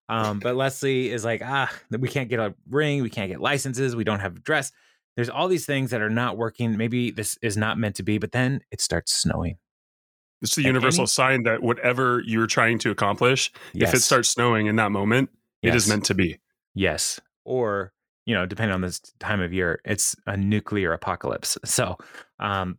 [0.09, 3.01] um, but Leslie is like, ah, we can't get a ring.
[3.01, 3.95] We can't get licenses.
[3.95, 4.71] We don't have a dress.
[5.15, 6.77] There's all these things that are not working.
[6.77, 9.57] Maybe this is not meant to be, but then it starts snowing.
[10.41, 13.89] It's the universal any, sign that whatever you're trying to accomplish, yes.
[13.89, 15.29] if it starts snowing in that moment,
[15.61, 15.73] yes.
[15.73, 16.39] it is meant to be.
[16.75, 17.19] Yes.
[17.45, 17.93] Or,
[18.25, 21.57] you know, depending on this time of year, it's a nuclear apocalypse.
[21.63, 21.97] So
[22.39, 22.77] um,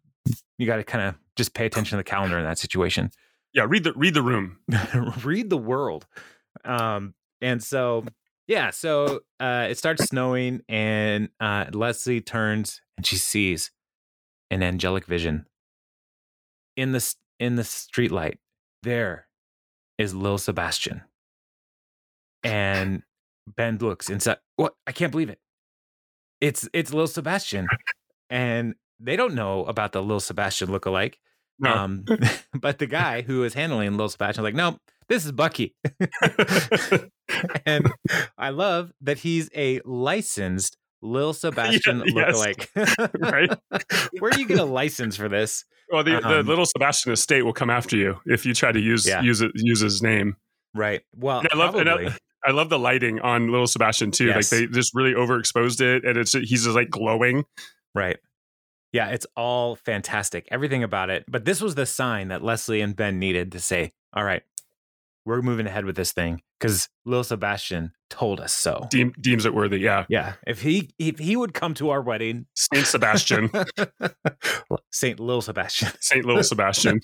[0.59, 3.11] you got to kind of just pay attention to the calendar in that situation.
[3.53, 4.59] Yeah, read the read the room.
[5.25, 6.07] read the world.
[6.65, 8.05] Um, and so
[8.47, 13.71] yeah, so uh, it starts snowing, and uh, Leslie turns and she sees
[14.51, 15.47] an angelic vision
[16.77, 18.39] in the in the streetlight,
[18.83, 19.27] there
[19.99, 21.03] is Lil Sebastian.
[22.45, 23.03] And
[23.47, 24.39] Ben looks inside.
[24.57, 24.75] What?
[24.87, 25.41] I can't believe it.
[26.41, 27.67] It's it's Lil Sebastian.
[28.31, 31.15] And they don't know about the Lil Sebastian lookalike.
[31.59, 31.73] No.
[31.73, 32.05] Um,
[32.55, 35.75] but the guy who is handling Lil Sebastian is like, no, this is Bucky.
[37.67, 37.91] and
[38.37, 42.69] I love that he's a licensed Lil Sebastian yeah, lookalike.
[42.75, 42.97] Yes.
[43.19, 43.59] right?
[44.19, 45.65] Where do you get a license for this?
[45.91, 48.81] Well, the, um, the little Sebastian estate will come after you if you try to
[48.81, 49.23] use yeah.
[49.23, 50.37] use it use his name.
[50.75, 51.03] Right.
[51.15, 51.77] Well, and I love
[52.45, 54.27] I, love the lighting on little Sebastian too.
[54.27, 54.53] Yes.
[54.53, 57.45] Like they just really overexposed it, and it's he's just like glowing.
[57.95, 58.19] Right.
[58.97, 60.49] Yeah, it's all fantastic.
[60.51, 61.27] Everything about it.
[61.29, 64.43] But this was the sign that Leslie and Ben needed to say, "All right,
[65.27, 68.87] we're moving ahead with this thing because Lil Sebastian told us so.
[68.91, 70.07] Deem, deems it worthy, yeah.
[70.09, 70.35] Yeah.
[70.47, 73.51] If he if he would come to our wedding, Saint Sebastian,
[74.93, 77.03] Saint Lil Sebastian, Saint Lil Sebastian.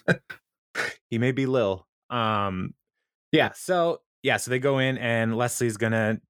[1.11, 1.87] he may be Lil.
[2.09, 2.73] Um,
[3.33, 3.51] yeah.
[3.55, 4.39] So yeah.
[4.39, 6.23] So they go in and Leslie's gonna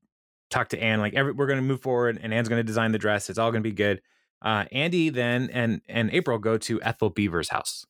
[0.51, 0.99] talk to Anne.
[0.99, 3.31] Like every, we're gonna move forward, and Anne's gonna design the dress.
[3.31, 4.03] It's all gonna be good.
[4.43, 7.85] Uh, Andy then and and April go to Ethel Beaver's house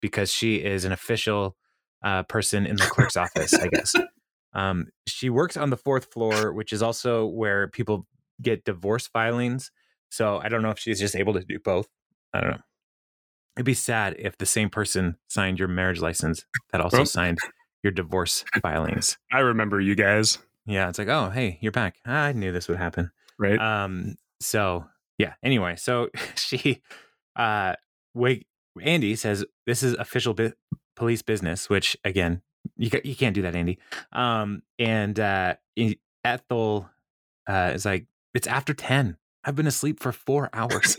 [0.00, 1.56] because she is an official
[2.02, 3.94] uh, person in the clerk's office, I guess.
[4.52, 8.08] Um, she works on the fourth floor, which is also where people
[8.42, 9.70] get divorce filings.
[10.10, 11.86] So I don't know if she's just able to do both.
[12.34, 12.62] I don't know.
[13.56, 17.38] It'd be sad if the same person signed your marriage license that also signed
[17.82, 19.18] your divorce filings.
[19.32, 20.38] I remember you guys.
[20.66, 21.96] Yeah, it's like, oh, hey, you're back.
[22.04, 23.10] I knew this would happen.
[23.38, 23.58] Right.
[23.58, 24.16] Um.
[24.40, 24.84] So
[25.20, 25.34] yeah.
[25.42, 26.80] Anyway, so she,
[27.36, 27.74] uh,
[28.14, 28.46] wait.
[28.80, 30.34] Andy says this is official
[30.96, 32.40] police business, which again,
[32.76, 33.78] you you can't do that, Andy.
[34.12, 35.56] Um, and uh,
[36.24, 36.88] Ethel
[37.46, 39.16] uh, is like, it's after ten.
[39.44, 40.96] I've been asleep for four hours.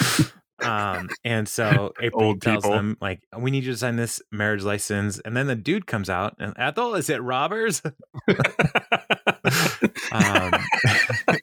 [0.62, 2.76] um, and so April Old tells people.
[2.76, 5.18] them like, we need you to sign this marriage license.
[5.18, 7.82] And then the dude comes out and Ethel, is it robbers?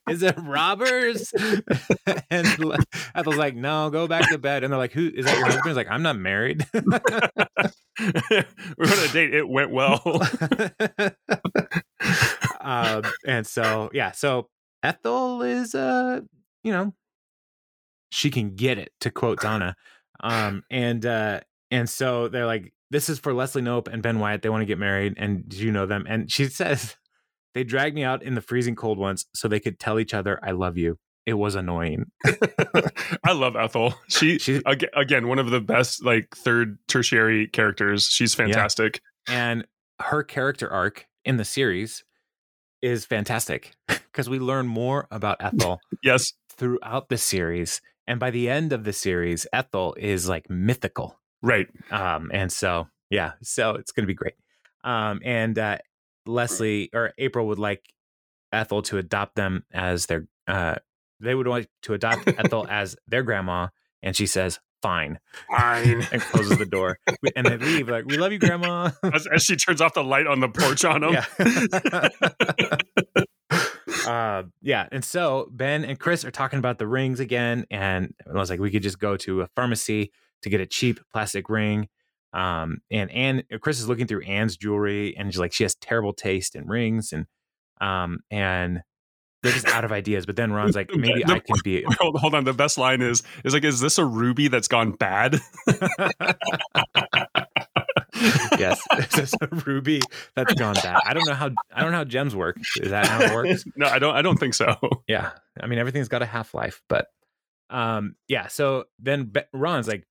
[0.09, 1.31] is it robbers?
[2.29, 2.47] and
[3.15, 4.63] Ethel's like, no, go back to bed.
[4.63, 5.67] And they're like, who is that your husband?
[5.67, 6.65] He's like, I'm not married.
[6.73, 6.83] We're
[8.01, 9.33] on a date.
[9.33, 10.01] It went well.
[12.61, 14.47] um, and so, yeah, so
[14.83, 16.21] Ethel is, uh,
[16.63, 16.93] you know,
[18.11, 19.75] she can get it to quote Donna.
[20.21, 21.41] Um, and, uh,
[21.71, 24.41] and so they're like, this is for Leslie Knope and Ben Wyatt.
[24.41, 25.13] They want to get married.
[25.17, 26.05] And do you know them?
[26.07, 26.95] And she says,
[27.53, 30.39] they dragged me out in the freezing cold once so they could tell each other,
[30.43, 30.97] I love you.
[31.25, 32.05] It was annoying.
[33.23, 33.93] I love Ethel.
[34.07, 38.05] She, she again, one of the best like third tertiary characters.
[38.05, 39.01] She's fantastic.
[39.27, 39.51] Yeah.
[39.51, 39.67] And
[39.99, 42.03] her character arc in the series
[42.81, 45.79] is fantastic because we learn more about Ethel.
[46.03, 46.33] yes.
[46.57, 47.79] Throughout the series.
[48.07, 51.19] And by the end of the series, Ethel is like mythical.
[51.43, 51.67] Right.
[51.91, 54.33] Um, and so yeah, so it's gonna be great.
[54.83, 55.77] Um, and uh
[56.25, 57.83] Leslie or April would like
[58.51, 60.75] Ethel to adopt them as their uh
[61.19, 63.67] they would want to adopt Ethel as their grandma
[64.01, 66.07] and she says fine fine.
[66.11, 66.99] and closes the door.
[67.35, 68.91] And they leave like we love you grandma.
[69.03, 71.13] As, as she turns off the light on the porch on them.
[71.13, 72.09] Yeah.
[74.07, 78.33] uh, yeah and so ben and chris are talking about the rings again and i
[78.33, 81.87] was like we could just go to a pharmacy to get a cheap plastic ring
[82.33, 85.75] um, and Anne, uh, Chris is looking through Anne's jewelry, and she's like, she has
[85.75, 87.25] terrible taste in rings, and
[87.81, 88.81] um, and
[89.41, 90.25] they're just out of ideas.
[90.25, 91.83] But then Ron's like, maybe the, I can be.
[91.99, 92.43] Hold, hold, on.
[92.43, 95.39] The best line is is like, is this a ruby that's gone bad?
[98.57, 98.81] yes.
[98.91, 100.01] It's a ruby
[100.35, 100.99] that's gone bad.
[101.05, 102.57] I don't know how I don't know how gems work.
[102.81, 103.63] Is that how it works?
[103.75, 104.15] no, I don't.
[104.15, 104.75] I don't think so.
[105.07, 105.31] Yeah.
[105.59, 107.07] I mean, everything's got a half life, but
[107.69, 108.47] um, yeah.
[108.47, 110.05] So then Ron's like,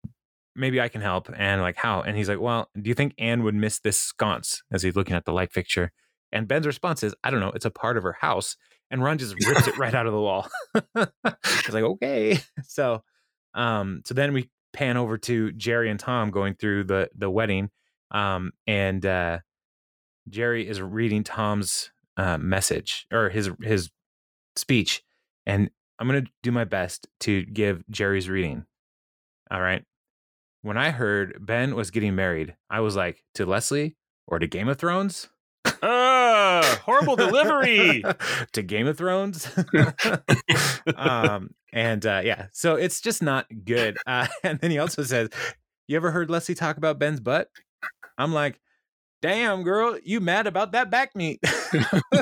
[0.59, 2.03] maybe I can help, and like how?
[2.03, 4.63] And he's like, well, do you think Anne would miss this sconce?
[4.71, 5.93] As he's looking at the light fixture,
[6.33, 7.53] and Ben's response is, I don't know.
[7.55, 8.57] It's a part of her house,
[8.91, 10.49] and Ron just rips it right out of the wall.
[11.25, 12.39] It's like, okay.
[12.67, 13.03] So,
[13.55, 17.71] um, so then we pan over to Jerry and Tom going through the the wedding,
[18.11, 19.39] um, and uh,
[20.29, 23.91] Jerry is reading Tom's uh, message or his his
[24.57, 25.03] speech,
[25.47, 28.65] and I'm gonna do my best to give Jerry's reading.
[29.51, 29.83] All right.
[30.69, 34.69] When I heard Ben was getting married, I was like, to Leslie or to Game
[34.69, 35.31] of Thrones?
[35.83, 38.05] Ah, horrible delivery.
[38.53, 39.49] to Game of Thrones.
[40.95, 43.97] um, and uh, yeah, so it's just not good.
[44.07, 45.31] Uh, and then he also says,
[45.87, 47.49] You ever heard Leslie talk about Ben's butt?
[48.19, 48.61] I'm like,
[49.21, 51.41] Damn, girl, you mad about that back meat?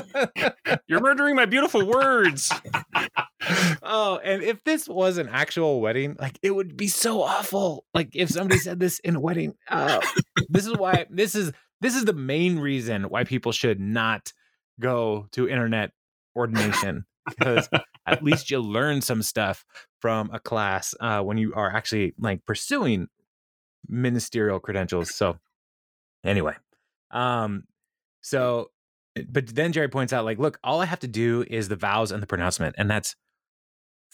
[0.89, 2.51] You're murdering my beautiful words.
[3.83, 7.85] oh, and if this was an actual wedding, like it would be so awful.
[7.93, 10.01] Like if somebody said this in a wedding, uh,
[10.49, 14.33] this is why this is this is the main reason why people should not
[14.81, 15.91] go to internet
[16.35, 17.69] ordination because
[18.07, 19.65] at least you learn some stuff
[20.01, 23.09] from a class uh, when you are actually like pursuing
[23.89, 25.15] ministerial credentials.
[25.15, 25.39] So
[26.25, 26.55] anyway,
[27.11, 27.65] um,
[28.21, 28.71] so
[29.29, 32.13] but then Jerry points out, like, look, all I have to do is the vows
[32.13, 33.17] and the pronouncement, and that's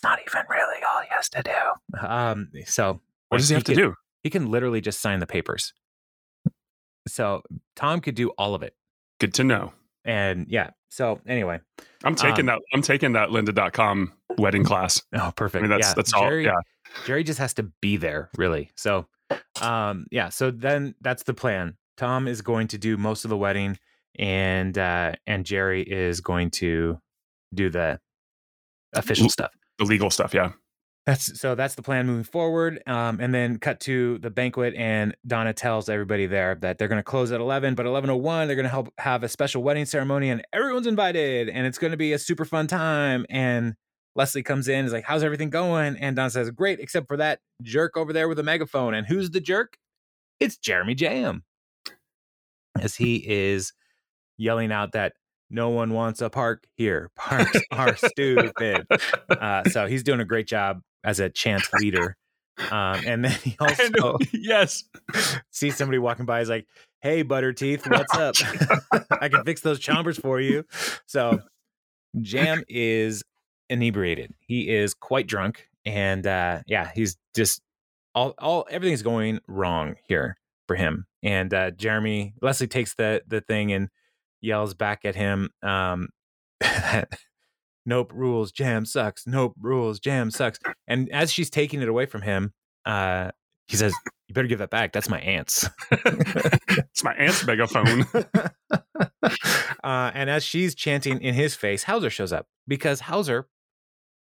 [0.04, 2.06] not even really all he has to do.
[2.06, 3.94] Um, so What does he have to can- do?
[4.22, 5.72] He can literally just sign the papers.
[7.08, 7.42] So
[7.74, 8.74] Tom could do all of it.
[9.18, 9.72] Good to know.
[10.04, 10.70] And yeah.
[10.90, 11.60] So anyway.
[12.04, 12.58] I'm taking Um, that.
[12.72, 15.02] I'm taking that Lynda.com wedding class.
[15.14, 15.60] Oh, perfect.
[15.64, 15.94] I mean, that's yeah.
[15.96, 16.22] that's all.
[16.22, 16.52] Jerry, Yeah.
[17.06, 18.70] Jerry just has to be there, really.
[18.76, 19.08] So
[19.60, 21.76] um yeah, so then that's the plan.
[21.96, 23.78] Tom is going to do most of the wedding
[24.18, 26.98] and uh and Jerry is going to
[27.54, 27.98] do the
[28.92, 29.50] official stuff.
[29.78, 30.34] The legal stuff.
[30.34, 30.52] Yeah.
[31.06, 32.80] That's so that's the plan moving forward.
[32.86, 37.00] Um, and then cut to the banquet, and Donna tells everybody there that they're going
[37.00, 39.64] to close at eleven, but eleven oh one they're going to help have a special
[39.64, 43.26] wedding ceremony, and everyone's invited, and it's going to be a super fun time.
[43.28, 43.74] And
[44.14, 47.40] Leslie comes in, is like, "How's everything going?" And Donna says, "Great, except for that
[47.62, 49.78] jerk over there with a megaphone." And who's the jerk?
[50.38, 51.42] It's Jeremy Jamm,
[52.80, 53.72] as he is
[54.38, 55.12] yelling out that
[55.50, 57.10] no one wants a park here.
[57.16, 58.86] Parks are stupid.
[59.28, 62.16] Uh, so he's doing a great job as a chant leader.
[62.70, 64.84] Um, and then he also yes.
[65.50, 66.40] sees somebody walking by.
[66.40, 66.66] He's like,
[67.00, 68.34] "Hey, butter teeth, what's up?
[69.10, 70.64] I can fix those chompers for you."
[71.06, 71.40] So
[72.20, 73.22] Jamm is
[73.70, 74.34] inebriated.
[74.40, 77.62] He is quite drunk, and uh, yeah, he's just
[78.14, 80.36] all all everything's going wrong here
[80.72, 81.06] for him.
[81.22, 83.88] And uh, Jeremy Leslie takes the the thing and
[84.40, 85.50] yells back at him.
[85.62, 86.08] Um,
[87.88, 92.22] Knope rules Jamm sucks Knope rules Jamm sucks and as she's taking it away from
[92.22, 92.52] him
[92.86, 93.32] uh
[93.66, 93.92] he says
[94.28, 98.04] you better give that back that's my aunt's it's my aunt's megaphone.
[99.82, 103.44] uh and as she's chanting in his face Howser shows up because Howser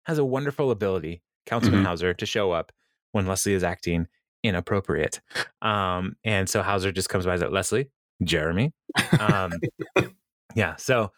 [0.07, 1.87] has a wonderful ability councilman Mhm.
[1.87, 2.73] Howser to show up
[3.13, 4.09] when leslie is acting
[4.45, 5.21] inappropriate.
[5.63, 7.91] Um and so Howser just comes by and says leslie?
[8.23, 8.73] Jeremy?
[9.19, 9.53] Um
[10.55, 11.11] yeah so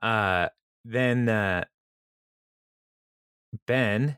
[0.00, 0.48] uh
[0.86, 1.64] then uh
[3.66, 4.16] ben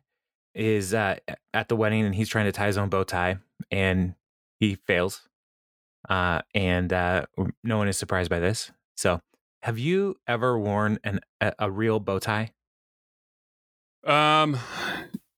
[0.55, 1.16] is uh
[1.55, 3.38] at the wedding and he's trying to tie his own bow tie
[3.70, 4.14] and
[4.61, 5.29] he fails
[6.09, 7.25] uh and uh
[7.64, 8.70] no one is surprised by this.
[8.96, 9.20] So
[9.62, 12.53] have you ever worn an a, a real bow tie?
[14.05, 14.57] Um.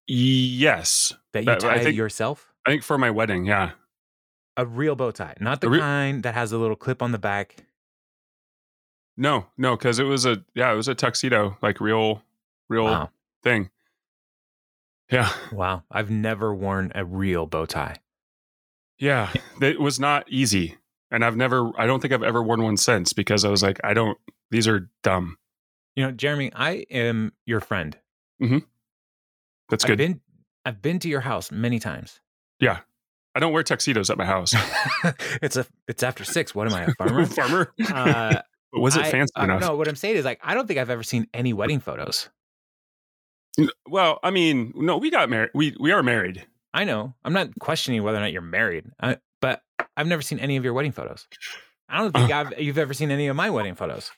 [0.06, 3.44] Yes, that you That- I tie think- yourself I think for my wedding.
[3.44, 3.72] Yeah.
[4.56, 7.18] a real bow tie not the re- kind that has a little clip on the
[7.18, 7.64] back
[9.16, 12.22] No, no, because it was a yeah, it was a tuxedo, like real,
[12.68, 13.10] real wow
[13.42, 13.70] thing.
[15.10, 17.96] Yeah, wow i've never worn a real bow tie
[18.98, 19.32] yeah.
[19.60, 20.76] It was not easy,
[21.10, 21.72] and I've never.
[21.76, 24.16] I don't think I've ever worn one since because I was like, I don't.
[24.52, 25.38] These are dumb.
[25.96, 27.98] you know jeremy i am your friend
[28.40, 28.58] mm-hmm.
[29.68, 29.98] That's I've good.
[29.98, 30.20] been
[30.64, 32.20] I've been to your house many times.
[33.34, 34.54] I don't wear tuxedos at my house.
[35.42, 36.54] it's a it's after six.
[36.54, 37.24] What am I, a farmer?
[37.26, 37.72] Farmer.
[37.90, 38.42] uh,
[38.72, 39.60] was it I- fancy uh, enough?
[39.62, 42.28] No, what I'm saying is like I don't think I've ever seen any wedding photos.
[43.86, 45.50] Well, I mean, no, we got married.
[45.54, 46.46] We we are married.
[46.74, 47.14] I know.
[47.24, 49.62] I'm not questioning whether or not you're married, I, but
[49.96, 51.26] I've never seen any of your wedding photos.
[51.88, 54.10] I don't think I've, you've ever seen any of my wedding photos.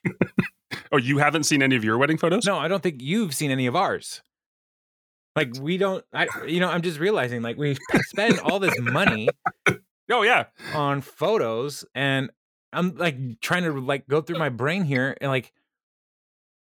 [0.93, 2.47] Oh, you haven't seen any of your wedding photos?
[2.47, 4.23] No, I don't think you've seen any of ours.
[5.37, 6.05] Like we don't.
[6.13, 7.77] I you know I'm just realizing like we
[8.09, 9.29] spend all this money
[10.11, 10.45] Oh yeah.
[10.75, 12.31] on photos and
[12.73, 15.53] I'm like trying to like go through my brain here and like,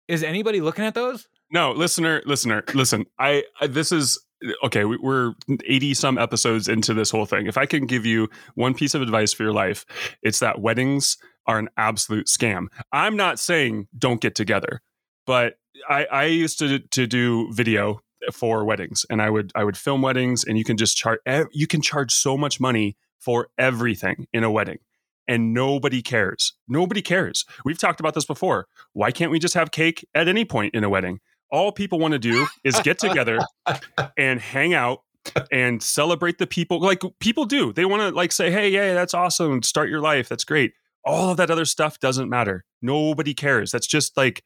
[0.07, 1.27] is anybody looking at those?
[1.51, 3.05] No, listener, listener, listen.
[3.19, 4.23] I, I this is
[4.63, 4.85] okay.
[4.85, 5.33] we- We're
[5.65, 7.47] eighty some episodes into this whole thing.
[7.47, 9.85] If I can give you one piece of advice for your life,
[10.21, 11.17] it's that weddings
[11.47, 12.67] are an absolute scam.
[12.93, 14.81] I'm not saying don't get together,
[15.25, 15.55] but
[15.89, 18.01] I, I used to to do video
[18.31, 21.19] for weddings, and I would I would film weddings, and you can just charge
[21.51, 24.79] you can charge so much money for everything in a wedding.
[25.27, 26.53] And nobody cares.
[26.67, 27.45] Nobody cares.
[27.63, 28.67] We've talked about this before.
[28.93, 31.19] Why can't we just have cake at any point in a wedding?
[31.51, 33.39] All people want to do is get together
[34.17, 35.03] and hang out
[35.51, 37.71] and celebrate the people like people do.
[37.71, 39.63] They want to like say, "Hey, yeah, that's awesome.
[39.63, 40.27] Start your life.
[40.27, 40.73] That's great."
[41.05, 42.65] All of that other stuff doesn't matter.
[42.81, 43.71] Nobody cares.
[43.71, 44.43] That's just like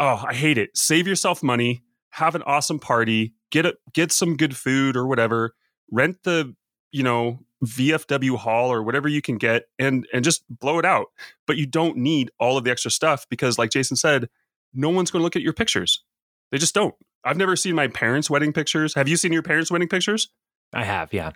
[0.00, 0.76] oh, I hate it.
[0.76, 5.54] Save yourself money, have an awesome party, get a, get some good food or whatever,
[5.90, 6.54] rent the,
[6.92, 11.08] you know, VFW hall or whatever you can get and and just blow it out.
[11.46, 14.28] But you don't need all of the extra stuff because like Jason said,
[14.72, 16.02] no one's going to look at your pictures.
[16.50, 16.94] They just don't.
[17.22, 18.94] I've never seen my parents' wedding pictures.
[18.94, 20.30] Have you seen your parents' wedding pictures?
[20.72, 21.32] I have, yeah,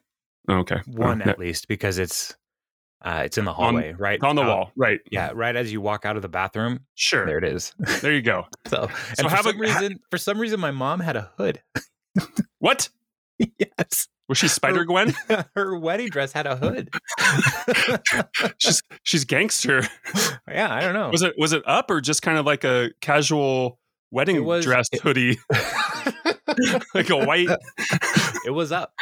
[0.48, 0.80] Okay.
[0.86, 2.34] one Oh, at least because it's
[3.04, 4.72] uh, it's in the hallway, right on the out- wall.
[4.76, 5.00] Right.
[5.10, 7.26] Yeah, right as you walk out of the bathroom, Sure.
[7.26, 7.72] there it is.
[8.00, 8.46] There you go.
[8.66, 11.62] So, So for have a- some reason, for some reason, my mom had a hood.
[12.58, 12.88] What?
[13.38, 15.12] yes, Was she Spider Gwen?
[15.54, 16.88] her wedding dress had a hood.
[18.58, 19.82] she's she's gangster.
[20.48, 21.10] yeah, I don't know.
[21.10, 23.78] Was it was it up or just kind of like a casual
[24.10, 25.38] wedding was- dress it- hoodie,
[26.94, 27.48] like a white?
[28.46, 28.94] it was up.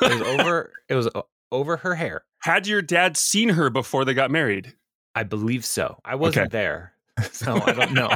[0.00, 0.72] It was over.
[0.88, 1.08] It was
[1.52, 2.24] over her hair.
[2.40, 4.74] Had your dad seen her before they got married?
[5.14, 5.98] I believe so.
[6.04, 6.92] I wasn't there,
[7.32, 8.10] so I don't know.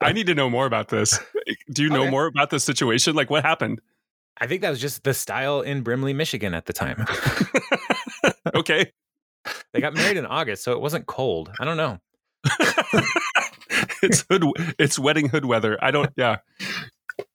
[0.00, 1.18] I need to know more about this.
[1.72, 2.10] Do you know Okay.
[2.10, 3.14] more about this situation?
[3.14, 3.80] Like what happened?
[4.40, 7.04] I think that was just the style in Brimley, Michigan at the time.
[8.54, 8.90] okay.
[9.72, 11.50] They got married in August, so it wasn't cold.
[11.60, 11.98] I don't know.
[14.02, 14.44] it's hood
[14.78, 15.78] it's wedding hood weather.
[15.82, 16.38] I don't yeah.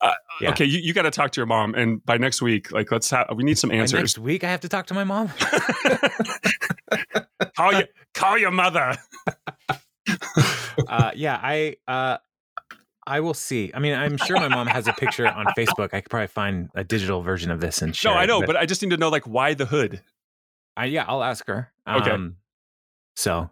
[0.02, 0.50] Uh, Yeah.
[0.50, 3.10] Okay, you, you got to talk to your mom, and by next week, like let's
[3.12, 4.00] have we need some answers.
[4.00, 5.30] next week, I have to talk to my mom.
[7.56, 8.96] call you call your mother.
[10.88, 12.18] uh, yeah, I uh,
[13.08, 13.72] I will see.
[13.74, 15.94] I mean, I'm sure my mom has a picture on Facebook.
[15.94, 18.14] I could probably find a digital version of this and share.
[18.14, 20.02] No, I it, know, but I just need to know like why the hood.
[20.78, 21.72] I, yeah, I'll ask her.
[21.88, 22.12] Okay.
[22.12, 22.36] Um,
[23.16, 23.50] so,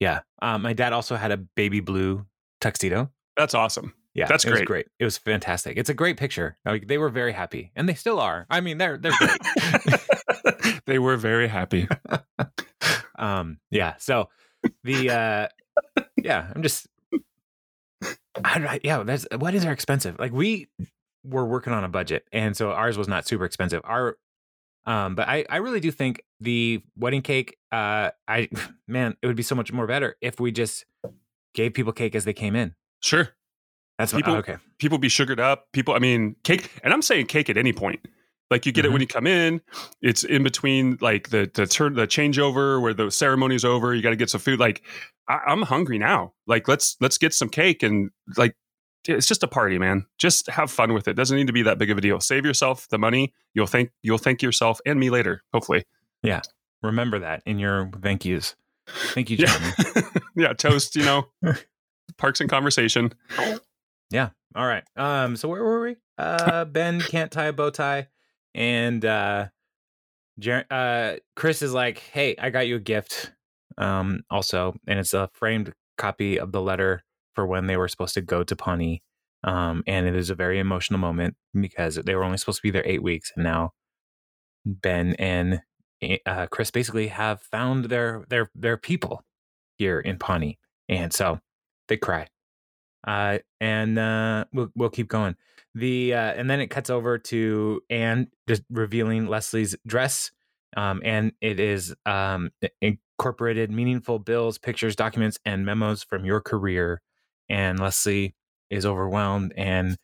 [0.00, 2.24] yeah, um, my dad also had a baby blue
[2.60, 3.10] tuxedo.
[3.36, 3.92] That's awesome.
[4.14, 4.66] Yeah, That's great.
[4.66, 4.86] great.
[5.00, 5.76] It was fantastic.
[5.76, 6.56] It's a great picture.
[6.64, 8.46] Like, they were very happy, and they still are.
[8.48, 10.80] I mean, they're they're great.
[10.86, 11.88] they were very happy.
[13.18, 13.94] um, yeah.
[13.98, 14.28] So
[14.84, 16.86] the uh, yeah, I'm just.
[18.44, 20.18] I yeah, that's what is our expensive?
[20.18, 20.68] Like we
[21.24, 23.80] were working on a budget, and so ours was not super expensive.
[23.84, 24.16] Our
[24.86, 27.56] um, but I I really do think the wedding cake.
[27.72, 28.48] Uh, I
[28.88, 30.84] man, it would be so much more better if we just
[31.54, 32.74] gave people cake as they came in.
[33.00, 33.30] Sure.
[33.98, 34.56] That's what, People- okay.
[34.78, 35.70] People be sugared up.
[35.72, 38.00] People, I mean, cake, and I'm saying cake at any point.
[38.50, 38.92] Like you get it mm-hmm.
[38.92, 39.60] when you come in.
[40.02, 43.94] It's in between, like the the turn, the changeover where the ceremony's over.
[43.94, 44.60] You got to get some food.
[44.60, 44.82] Like
[45.28, 46.34] I, I'm hungry now.
[46.46, 48.54] Like let's let's get some cake and like
[49.06, 50.06] it's just a party, man.
[50.18, 51.14] Just have fun with it.
[51.14, 52.20] Doesn't need to be that big of a deal.
[52.20, 53.32] Save yourself the money.
[53.54, 55.42] You'll thank you'll thank yourself and me later.
[55.52, 55.84] Hopefully.
[56.22, 56.42] Yeah.
[56.82, 58.56] Remember that in your thank yous.
[58.86, 59.72] Thank you, Yeah.
[60.36, 60.52] Yeah.
[60.52, 60.96] Toast.
[60.96, 61.26] You know,
[62.18, 63.12] parks and conversation.
[64.14, 64.30] Yeah.
[64.54, 64.84] All right.
[64.96, 65.34] Um.
[65.34, 65.96] So where were we?
[66.16, 66.64] Uh.
[66.66, 68.06] Ben can't tie a bow tie,
[68.54, 69.48] and uh,
[70.38, 73.32] Jer- uh, Chris is like, "Hey, I got you a gift."
[73.76, 74.20] Um.
[74.30, 77.02] Also, and it's a framed copy of the letter
[77.34, 79.02] for when they were supposed to go to Pawnee.
[79.42, 79.82] Um.
[79.88, 82.86] And it is a very emotional moment because they were only supposed to be there
[82.86, 83.72] eight weeks, and now
[84.64, 85.60] Ben and
[86.24, 89.24] uh, Chris basically have found their their their people
[89.76, 91.40] here in Pawnee, and so
[91.88, 92.28] they cry
[93.06, 95.36] uh, and uh, we'll we'll keep going.
[95.74, 100.30] The uh, and then it cuts over to Anne just revealing Leslie's dress,
[100.76, 102.50] um, and it is um,
[102.80, 107.02] incorporated meaningful bills, pictures, documents, and memos from your career.
[107.48, 108.34] And Leslie
[108.70, 109.96] is overwhelmed, and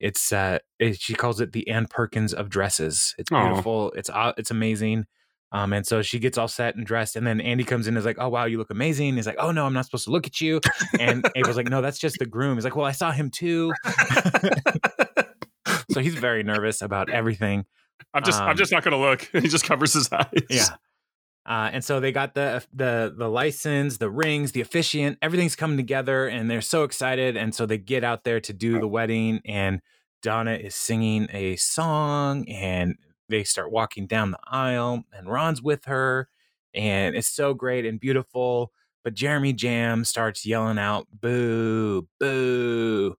[0.00, 3.14] it's uh, it, she calls it the Anne Perkins of dresses.
[3.18, 3.92] It's beautiful.
[3.92, 5.06] It's uh, it's amazing.
[5.50, 7.98] Um, and so she gets all set and dressed, and then Andy comes in and
[7.98, 10.10] is like, "Oh wow, you look amazing." He's like, "Oh no, I'm not supposed to
[10.10, 10.60] look at you."
[11.00, 13.72] And April's like, "No, that's just the groom." He's like, "Well, I saw him too."
[15.90, 17.64] so he's very nervous about everything.
[18.14, 19.22] I'm just I'm Um, just not gonna look.
[19.32, 20.26] He just covers his eyes.
[20.50, 20.66] Yeah.
[21.46, 25.78] Uh, and so they got the the the license, the rings, the officiant, everything's coming
[25.78, 27.38] together, and they're so excited.
[27.38, 29.80] And so they get out there to do the wedding, and
[30.22, 32.96] Donna is singing a song, and
[33.28, 36.28] they start walking down the aisle, and Ron's with her,
[36.74, 38.72] and it's so great and beautiful.
[39.04, 43.16] But Jeremy Jamm starts yelling out, "Boo, boo,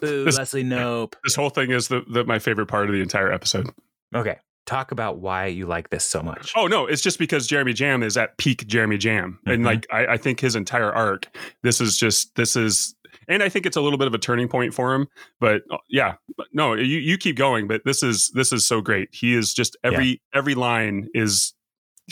[0.00, 1.16] boo!" This- Leslie Nope.
[1.24, 3.68] This whole thing is the, the my favorite part of the entire episode.
[4.14, 4.36] Okay,
[4.66, 6.52] talk about why you like this so much.
[6.56, 9.66] Oh no, it's just because Jeremy Jamm is at peak Jeremy Jamm, and Mhm.
[9.66, 11.28] like I, I think his entire arc,
[11.62, 12.94] this is just this is,
[13.28, 15.08] and I think it's a little bit of a turning point for him.
[15.40, 16.14] But uh, yeah,
[16.52, 19.08] no, you you keep going, but this is this is so great.
[19.12, 21.54] He is just every every line is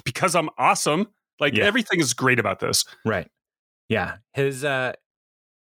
[0.05, 1.09] because I'm awesome.
[1.41, 1.65] Like Yeah.
[1.65, 2.85] everything is great about this.
[3.05, 3.29] Right.
[3.89, 4.17] Yeah.
[4.33, 4.93] His uh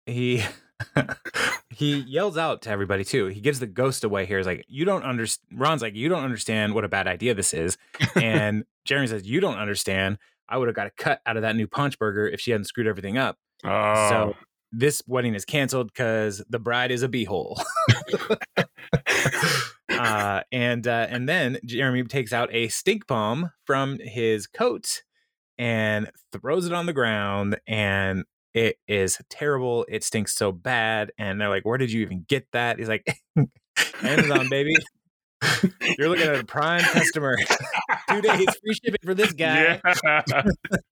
[0.06, 0.42] he
[1.70, 3.26] he yells out to everybody too.
[3.26, 4.38] He gives the ghost away here.
[4.38, 7.52] He's like, you don't understand Ron's like, you don't understand what a bad idea this
[7.54, 7.76] is.
[8.16, 10.18] And Jeremy says, You don't understand.
[10.48, 12.66] I would have got a cut out of that new Paunch Burger if she hadn't
[12.66, 13.36] screwed everything up.
[13.64, 14.34] Oh, So
[14.76, 17.62] this wedding is canceled because the bride is a beehole.
[19.88, 25.02] uh, and uh, and then Jeremy takes out a stink bomb from his coat
[25.58, 29.86] and throws it on the ground, and it is terrible.
[29.88, 33.06] It stinks so bad, and they're like, "Where did you even get that?" He's like,
[34.02, 34.74] "Amazon, baby."
[35.98, 37.36] You're looking at a prime customer.
[38.10, 39.80] Two days free shipping for this guy.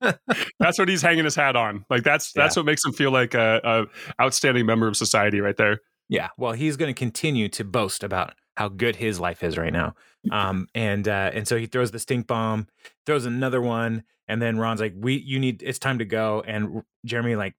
[0.00, 0.12] Yeah.
[0.58, 1.84] that's what he's hanging his hat on.
[1.90, 5.56] Like that's that's what makes him feel like a, a outstanding member of society right
[5.56, 5.80] there.
[6.08, 6.28] Yeah.
[6.36, 9.94] Well, he's going to continue to boast about how good his life is right now.
[10.30, 12.68] Um, and uh, and so he throws the stink bomb,
[13.04, 16.82] throws another one, and then Ron's like, "We, you need, it's time to go." And
[17.04, 17.54] Jeremy like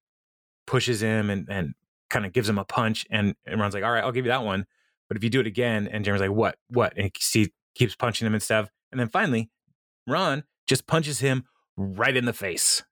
[0.66, 1.74] pushes him and and
[2.10, 4.32] kind of gives him a punch, and, and Ron's like, "All right, I'll give you
[4.32, 4.66] that one,
[5.08, 6.58] but if you do it again," and Jeremy's like, "What?
[6.70, 9.49] What?" And he keeps punching him and stuff, and then finally,
[10.08, 11.45] Ron just punches him
[11.78, 12.84] right in the face,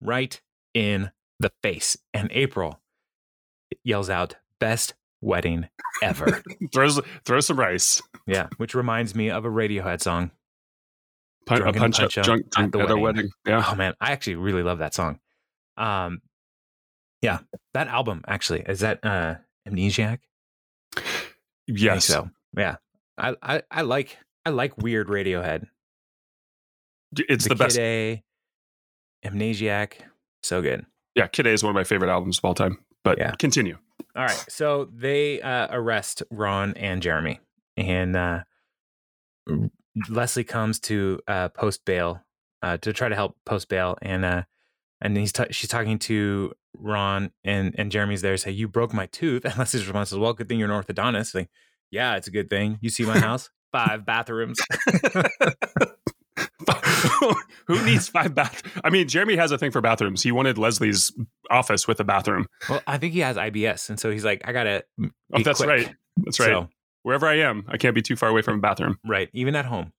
[0.00, 0.40] right
[0.74, 1.10] in
[1.40, 2.80] the face, and April
[3.84, 5.68] yells out, "Best wedding
[6.02, 6.42] ever."
[6.74, 8.02] Throws throw some rice.
[8.26, 10.30] yeah, which reminds me of a Radiohead song.
[11.46, 13.02] Pun- a punch, punch up, drunk, at drunk at a wedding.
[13.02, 13.30] wedding.
[13.46, 13.64] Yeah.
[13.66, 15.20] Oh man, I actually really love that song.
[15.76, 16.20] Um,
[17.22, 17.38] yeah,
[17.74, 19.36] that album actually is that uh
[19.68, 20.18] Amnesiac.
[21.66, 22.04] Yes.
[22.04, 22.76] so yeah,
[23.18, 25.66] I, I I like I like weird Radiohead.
[27.16, 27.76] It's the, best.
[27.76, 29.92] Kid A, Amnesiac,
[30.42, 30.84] so good.
[31.14, 32.78] Yeah, Kid A is one of my favorite albums of all time.
[33.04, 33.32] But Yeah.
[33.38, 33.78] continue.
[34.14, 37.38] All right, so they uh, arrest Ron and Jeremy,
[37.76, 38.40] and uh,
[40.08, 42.22] Leslie comes to uh, post bail
[42.62, 44.42] uh, to try to help post bail, and uh,
[45.00, 48.36] and he's t- she's talking to Ron, and and Jeremy's there.
[48.36, 51.34] Say, "You broke my tooth," and Leslie's response is, "Well, good thing you're an orthodontist."
[51.34, 51.50] Like,
[51.90, 52.78] yeah, it's a good thing.
[52.80, 54.58] You see my house, five bathrooms.
[57.66, 58.62] Who needs five bath?
[58.84, 60.22] I mean, Jeremy has a thing for bathrooms.
[60.22, 61.12] He wanted Leslie's
[61.50, 62.46] office with a bathroom.
[62.68, 65.68] well, I think he has IBS, and so he's like, "I gotta." Oh, that's quick."
[65.68, 65.94] right.
[66.18, 66.46] That's right.
[66.46, 66.68] So,
[67.02, 68.98] Wherever I am, I can't be too far away from a bathroom.
[69.06, 69.92] Right, even at home.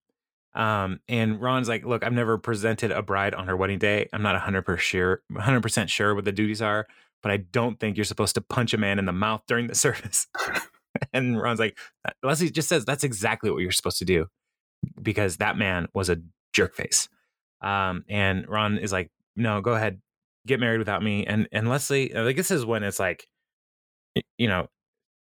[0.53, 4.09] Um, and Ron's like, "Look, I've never presented a bride on her wedding day.
[4.13, 6.87] I'm not 100 percent sure, 100 percent sure what the duties are,
[7.21, 9.75] but I don't think you're supposed to punch a man in the mouth during the
[9.85, 10.27] service."
[11.13, 11.77] and Ron's like,
[12.23, 14.27] "Leslie just says that's exactly what you're supposed to do,
[15.01, 16.17] because that man was a
[16.53, 17.09] jerk face."
[17.61, 20.01] Um, and Ron is like, "No, go ahead,
[20.47, 23.27] get married without me." And and Leslie, like this is when it's like,
[24.37, 24.67] you know,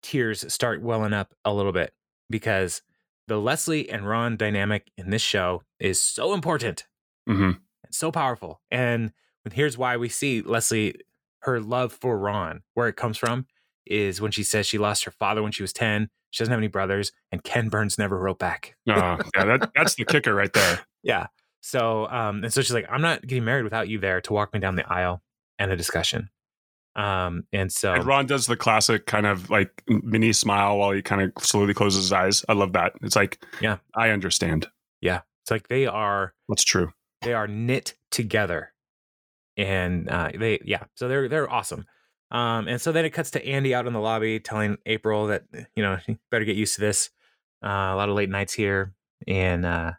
[0.03, 1.93] tears start welling up a little bit
[2.29, 2.83] because
[3.29, 6.87] the Leslie and Ron dynamic in this show is so important
[7.27, 7.53] hmm
[7.85, 8.61] and so powerful.
[8.71, 9.12] And
[9.53, 10.95] here's why we see Leslie,
[11.41, 13.47] her love for Ron, where it comes from
[13.87, 16.09] is when she says she lost her father when she was 10.
[16.31, 18.77] She doesn't have any brothers, and Ken Burns never wrote back.
[18.89, 18.93] Oh,
[19.35, 20.81] yeah, that, that's the kicker right there.
[21.03, 21.29] Yeah.
[21.62, 24.53] So, um, and so she's like, I'm not getting married without you there to walk
[24.53, 25.23] me down the aisle
[25.59, 26.29] and a discussion.
[26.97, 31.03] Um, and so And Ron does the classic kind of like mini smile while he
[31.03, 32.45] kind of slowly closes his eyes.
[32.49, 32.93] I love that.
[33.03, 33.78] It's like, Yeah.
[33.97, 34.66] I understand.
[35.01, 35.20] Yeah.
[35.43, 36.93] It's like they are That's true.
[37.22, 38.72] they are knit together
[39.57, 41.84] and uh they yeah so they're they're awesome
[42.30, 45.43] um and so then it cuts to andy out in the lobby telling april that
[45.74, 47.11] you know you better get used to this
[47.64, 48.95] uh a lot of late nights here
[49.26, 49.93] and uh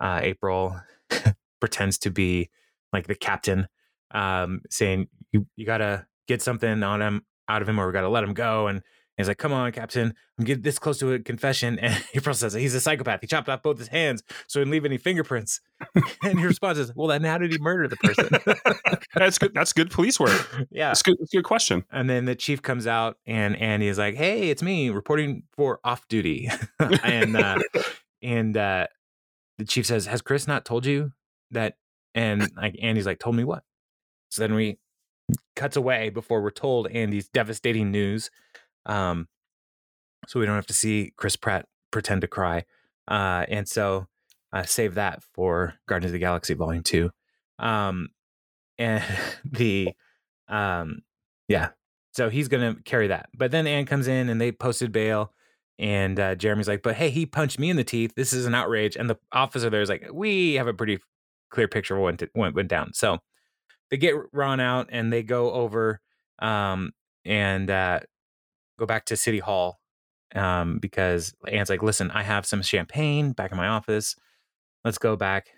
[0.00, 0.78] uh april
[1.60, 2.50] pretends to be
[2.92, 3.66] like the captain
[4.12, 8.08] um saying you you gotta get something on him out of him or we gotta
[8.08, 8.82] let him go and
[9.16, 12.52] he's like come on captain i'm getting this close to a confession and april says
[12.54, 15.60] he's a psychopath he chopped off both his hands so he didn't leave any fingerprints
[16.22, 18.28] and your response is, well, then how did he murder the person?
[19.14, 19.52] That's good.
[19.54, 20.66] That's good police work.
[20.70, 20.88] yeah.
[20.88, 21.16] That's good.
[21.18, 21.84] That's a good question.
[21.90, 25.80] And then the chief comes out and Andy is like, hey, it's me reporting for
[25.84, 26.50] off duty.
[27.02, 27.58] and uh,
[28.22, 28.86] and uh,
[29.58, 31.12] the chief says, has Chris not told you
[31.50, 31.74] that?
[32.14, 33.62] And like Andy's like, told me what?
[34.28, 34.78] So then we
[35.56, 38.30] cuts away before we're told Andy's devastating news.
[38.86, 39.28] Um,
[40.26, 42.64] so we don't have to see Chris Pratt pretend to cry.
[43.08, 44.06] Uh, and so
[44.52, 47.10] uh, save that for Guardians of the Galaxy Volume Two.
[47.58, 48.08] Um,
[48.78, 49.02] and
[49.44, 49.92] the
[50.48, 51.02] um,
[51.48, 51.70] yeah,
[52.12, 53.28] so he's gonna carry that.
[53.34, 55.32] But then Anne comes in and they posted bail.
[55.78, 58.12] And uh, Jeremy's like, but hey, he punched me in the teeth.
[58.14, 58.94] This is an outrage.
[58.94, 60.98] And the officer there is like, we have a pretty
[61.50, 62.02] clear picture of
[62.34, 62.92] what went down.
[62.92, 63.18] So
[63.92, 66.00] they get Ron out and they go over
[66.38, 66.92] um,
[67.26, 68.00] and uh,
[68.78, 69.80] go back to City Hall
[70.34, 74.16] um, because Anne's like, listen, I have some champagne back in my office.
[74.82, 75.48] Let's go back,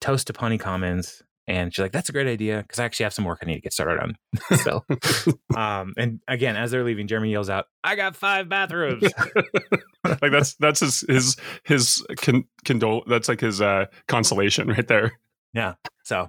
[0.00, 1.24] toast to Pawnee Commons.
[1.48, 3.56] And she's like, that's a great idea because I actually have some work I need
[3.56, 4.16] to get started on.
[4.58, 4.84] so,
[5.56, 9.02] um, and again, as they're leaving, Jeremy yells out, I got five bathrooms.
[10.04, 15.18] like that's that's his his his con- condol that's like his uh consolation right there.
[15.52, 15.74] Yeah.
[16.04, 16.28] So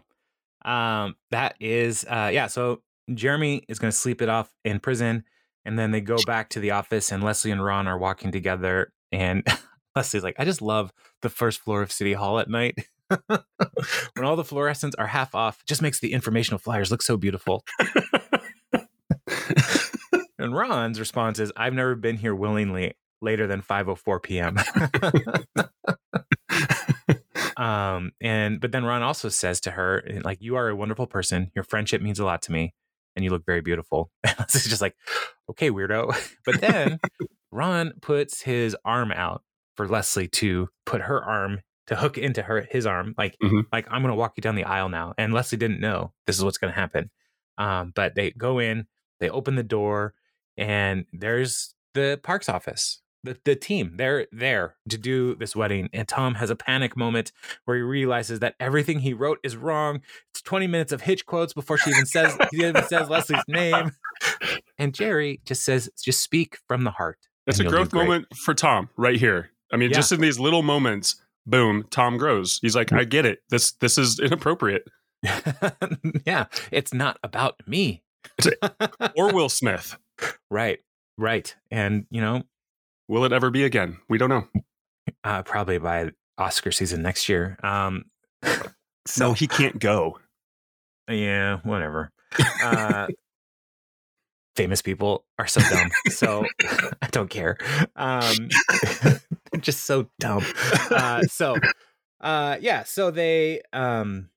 [0.65, 2.81] um that is uh yeah, so
[3.13, 5.23] Jeremy is gonna sleep it off in prison,
[5.65, 8.91] and then they go back to the office and Leslie and Ron are walking together
[9.11, 9.45] and
[9.95, 10.91] Leslie's like, I just love
[11.21, 12.77] the first floor of City Hall at night.
[13.27, 17.63] when all the fluorescents are half off, just makes the informational flyers look so beautiful.
[20.39, 24.57] and Ron's response is, I've never been here willingly later than 5:04 p.m.
[27.57, 31.51] um and but then Ron also says to her like you are a wonderful person.
[31.55, 32.73] Your friendship means a lot to me
[33.15, 34.11] and you look very beautiful.
[34.39, 34.95] It's just like
[35.49, 36.15] okay weirdo.
[36.45, 36.99] But then
[37.51, 39.43] Ron puts his arm out
[39.77, 43.65] for Leslie to put her arm to hook into her his arm like Mhm.
[43.71, 45.13] like I'm to walk you down the aisle now.
[45.17, 47.11] And Leslie didn't know this is what's to happen.
[47.57, 48.87] Um but they go in
[49.19, 50.13] they open the door
[50.57, 56.07] and there's the parks office the, the team they're there to do this wedding and
[56.07, 57.31] tom has a panic moment
[57.65, 60.01] where he realizes that everything he wrote is wrong
[60.31, 63.91] it's 20 minutes of hitch quotes before she even says he even says leslie's name
[64.77, 67.17] and jerry just says just speak from the heart
[67.47, 69.49] It's a growth moment for Tom right here.
[69.71, 69.97] I mean, Yeah.
[69.97, 71.15] just in these little moments,
[71.45, 72.59] boom, Tom grows.
[72.61, 72.99] He's like, mm.
[72.99, 73.39] I get it.
[73.49, 74.83] This this is inappropriate.
[76.25, 78.03] yeah it's not about me
[79.15, 79.97] Or Will Smith.
[80.49, 80.79] right
[81.17, 82.43] right and you know
[83.13, 83.97] Will it ever be again?
[84.09, 84.47] We don't know.
[85.23, 86.09] uh probably by
[86.39, 88.05] oscar season next year um
[88.43, 88.63] so
[89.27, 90.17] No, he can't go.
[91.07, 92.09] Yeah, whatever.
[92.63, 93.07] Uh,
[94.55, 95.91] famous people are so dumb.
[96.09, 96.43] So
[97.03, 97.57] I don't care.
[97.95, 98.49] Um,
[99.59, 100.43] just so dumb.
[100.89, 101.55] Uh, so,
[102.21, 102.83] uh, yeah.
[102.83, 104.29] So they, um,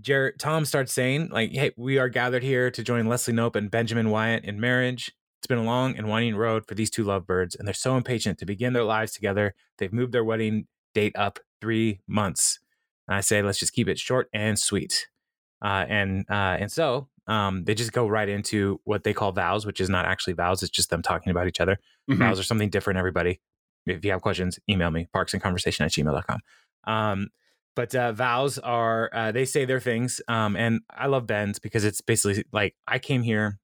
[0.00, 3.68] Jared, Tom starts saying like, "Hey, we are gathered here to join Leslie Knope and
[3.70, 5.10] Benjamin Wyatt in marriage.
[5.42, 8.38] It's been a long and winding road for these two lovebirds, and they're so impatient
[8.38, 9.56] to begin their lives together.
[9.78, 12.60] They've moved their wedding date up three months.
[13.08, 15.08] And I say, let's just keep it short and sweet.
[15.60, 19.66] Uh, and uh, and so um, they just go right into what they call vows,
[19.66, 21.76] which is not actually vows; it's just them talking about each other.
[22.08, 22.18] Mhm.
[22.18, 23.00] Vows are something different.
[23.00, 23.40] Everybody,
[23.84, 26.38] if you have questions, email me parksandconversation at gmail.com.
[26.84, 27.30] Um,
[27.74, 31.84] but uh, vows are uh, they say their things, um, and I love Ben's because
[31.84, 33.58] it's basically like I came here.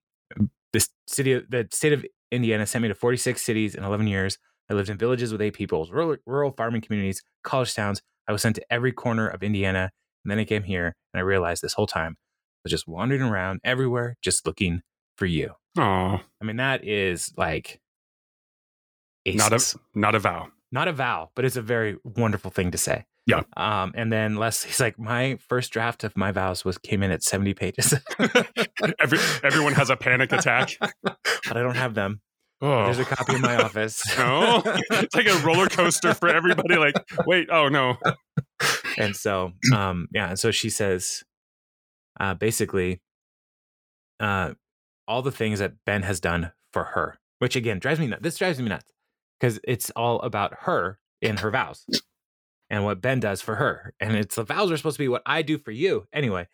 [0.73, 4.39] This city, of- the state of Indiana, sent me to 46 cities in 11 years.
[4.71, 8.03] I lived in villages with eight peoples, rural, rural farming communities, college towns.
[8.29, 9.91] I was sent to every corner of Indiana,
[10.25, 13.23] and then I came here, and I realized this whole time I was just wandering
[13.23, 14.83] around everywhere, just looking
[15.17, 15.55] for you.
[15.79, 17.81] Aw, I mean, that is like
[19.27, 20.49] not a not a vow.
[20.71, 23.05] not a vow, but it's a very wonderful thing to say.
[23.29, 23.43] Yeah.
[23.57, 27.23] Um, and then Leslie's like, my first draft of my vows was came in at
[27.23, 27.95] 70 pages,
[28.99, 30.77] Every, everyone has a panic attack.
[31.03, 31.17] but
[31.57, 32.21] I don't have them.
[32.61, 32.87] Oh.
[32.87, 34.03] There's a copy in my office.
[34.19, 36.77] No, it's like a roller coaster for everybody.
[36.77, 37.99] Like, wait, oh no,
[38.99, 41.23] and so um yeah and so she says
[42.21, 43.01] uh basically
[44.21, 44.53] uh
[45.07, 48.37] all the things that ben has done for her which again drives me nuts this
[48.37, 48.91] drives me nuts
[49.39, 51.85] because it's all about her in her vows
[52.71, 55.23] and what ben does for her and it's the vows are supposed to be what
[55.27, 56.47] i do for you anyway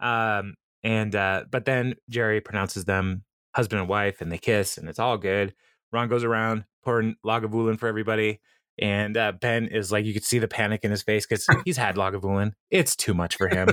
[0.00, 4.88] um and uh but then jerry pronounces them husband and wife and they kiss and
[4.88, 5.54] it's all good
[5.92, 8.40] ron goes around pouring lagavulin for everybody
[8.78, 11.76] and uh, Ben is like, you could see the panic in his face because he's
[11.76, 12.52] had Lagavulin.
[12.70, 13.68] It's too much for him.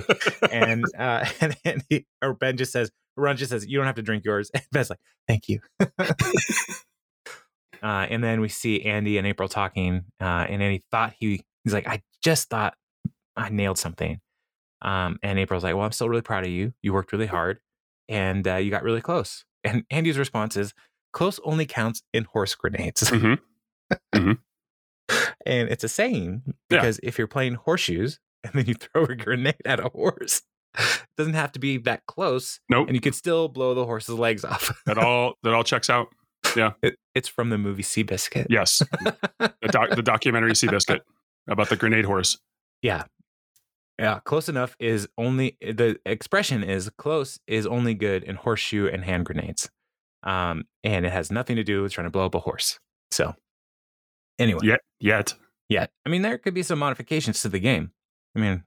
[0.51, 3.95] and uh, and, and he, or Ben just says, Ron just says, you don't have
[3.95, 4.51] to drink yours.
[4.53, 5.59] And Ben's like, thank you.
[5.79, 5.95] uh,
[7.81, 11.87] and then we see Andy and April talking, uh, and Andy thought he he's like,
[11.87, 12.73] I just thought
[13.35, 14.19] I nailed something.
[14.81, 16.73] Um, and April's like, well, I'm still really proud of you.
[16.81, 17.59] You worked really hard,
[18.07, 19.43] and uh, you got really close.
[19.65, 20.73] And Andy's response is,
[21.11, 23.11] close only counts in horse grenades.
[24.15, 24.37] Mhm.
[25.45, 26.53] and it's a saying Yeah.
[26.79, 30.43] because if you're playing horseshoes and then you throw a grenade at a horse,
[30.77, 32.87] it doesn't have to be that close, nope.
[32.87, 34.71] and you can still blow the horse's legs off.
[34.85, 36.07] That all that all checks out.
[36.55, 38.47] It, it's from the movie Seabiscuit.
[38.49, 38.81] Yes,
[39.39, 40.99] the, doc, the documentary Seabiscuit.
[41.47, 42.37] About the grenade horse.
[42.81, 43.03] Yeah.
[43.97, 49.03] Yeah, close enough is only the expression is close is only good in horseshoe and
[49.03, 49.69] hand grenades.
[50.23, 52.79] Um, and it has nothing to do with trying to blow up a horse.
[53.11, 53.35] So,
[54.37, 55.33] anyway, Yet, yet.
[55.67, 57.91] yeah, I mean, there could be some modifications to the game.
[58.35, 58.63] I mean,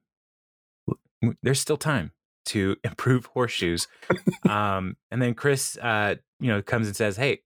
[1.42, 2.12] there's still time
[2.46, 3.88] to improve horseshoes.
[4.48, 7.40] um, and then Chris, uh, you know, comes and says, "Hey,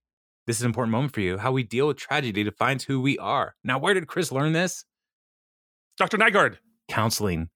[0.47, 1.39] this is an important moment for you.
[1.39, 4.85] How we deal with tragedy defines who we are." Now, where did Chris learn this?
[5.97, 6.19] Dr.
[6.19, 6.57] Nygaard,
[6.89, 7.49] Counseling.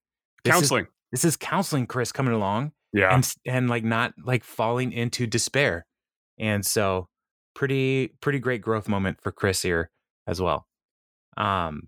[0.43, 0.87] This is- counseling.
[1.11, 2.71] this is counseling, Chris, coming along.
[2.93, 3.13] yeah.
[3.13, 5.85] and and like not like falling into despair.
[6.39, 7.07] And so
[7.53, 9.89] pretty pretty great growth moment for Chris here
[10.27, 10.65] as well.
[11.37, 11.87] Um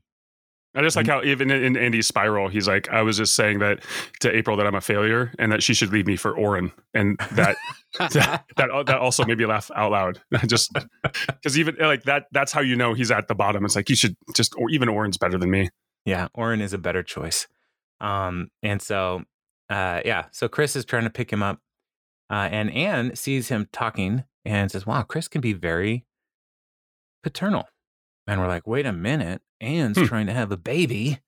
[0.75, 3.59] I just like how even in, in Andy's spiral, he's like, I was just saying
[3.59, 3.83] that
[4.21, 6.71] to April that I'm a failure and that she should leave me for Oren.
[6.95, 7.57] And that
[7.99, 10.19] that that, that also made me laugh out loud.
[10.47, 10.71] just
[11.27, 13.63] because even like that, that's how you know he's at the bottom.
[13.65, 15.69] It's like you should just, or even Oren's better than me.
[16.05, 17.47] Yeah, Oren is a better choice.
[17.99, 19.23] Um and so
[19.69, 21.59] uh yeah, so Chris is trying to pick him up.
[22.29, 26.05] Uh and Anne sees him talking and says, "Wow, Chris can be very
[27.23, 27.67] paternal."
[28.27, 29.41] And we're like, "Wait a minute.
[29.61, 30.05] Anne's Hmm.
[30.05, 31.19] trying to have a baby.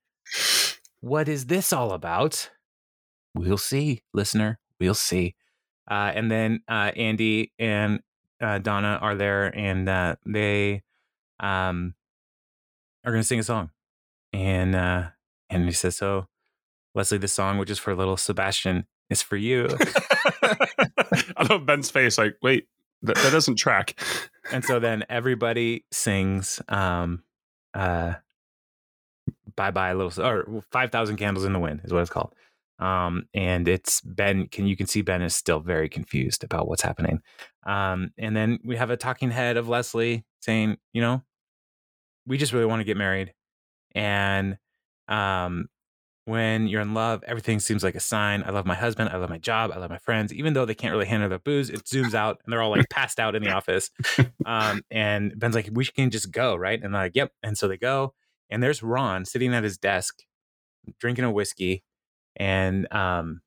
[0.99, 2.49] What is this all about?
[3.33, 4.59] We'll see, listener.
[4.79, 5.35] We'll see.
[5.89, 8.01] Uh, and then uh, Andy and
[8.41, 10.81] uh, Donna are there, and uh, they
[11.39, 11.93] um,
[13.05, 13.69] are going to sing a song.
[14.35, 15.07] And uh,
[15.49, 16.27] and he says, "So,
[16.93, 19.69] Leslie, the song, which is for little Sebastian, is for you."
[21.37, 22.17] I love Ben's face.
[22.17, 22.67] Like, wait,
[23.01, 23.97] that, that doesn't track.
[24.51, 27.23] and so then everybody sings um,
[27.73, 28.15] uh,
[29.55, 32.33] "Bye Bye Little" or Five Thousand Candles in the Wind is what it's called.
[32.77, 34.47] Um, and it's Ben.
[34.47, 37.21] Can you can see Ben is still very confused about what's happening.
[37.65, 41.23] Um, and then we have a talking head of Leslie saying, you know,
[42.27, 43.33] we just really want to get married,
[43.95, 44.57] and
[45.07, 45.67] um,
[46.25, 48.43] when you're in love, everything seems like a sign.
[48.45, 49.09] I love my husband.
[49.09, 49.71] I love my job.
[49.73, 50.33] I love my friends.
[50.33, 52.89] Even though they can't really handle their booze, it zooms out and they're all like
[52.89, 53.89] passed out in the office.
[54.45, 56.81] Um, and Ben's like, we can just go, right?
[56.81, 57.31] And they're like, yep.
[57.41, 58.13] And so they go.
[58.49, 60.19] And there's Ron sitting at his desk,
[60.99, 61.83] drinking a whiskey.
[62.35, 63.41] And um,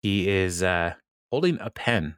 [0.00, 0.94] he is uh,
[1.30, 2.16] holding a pen.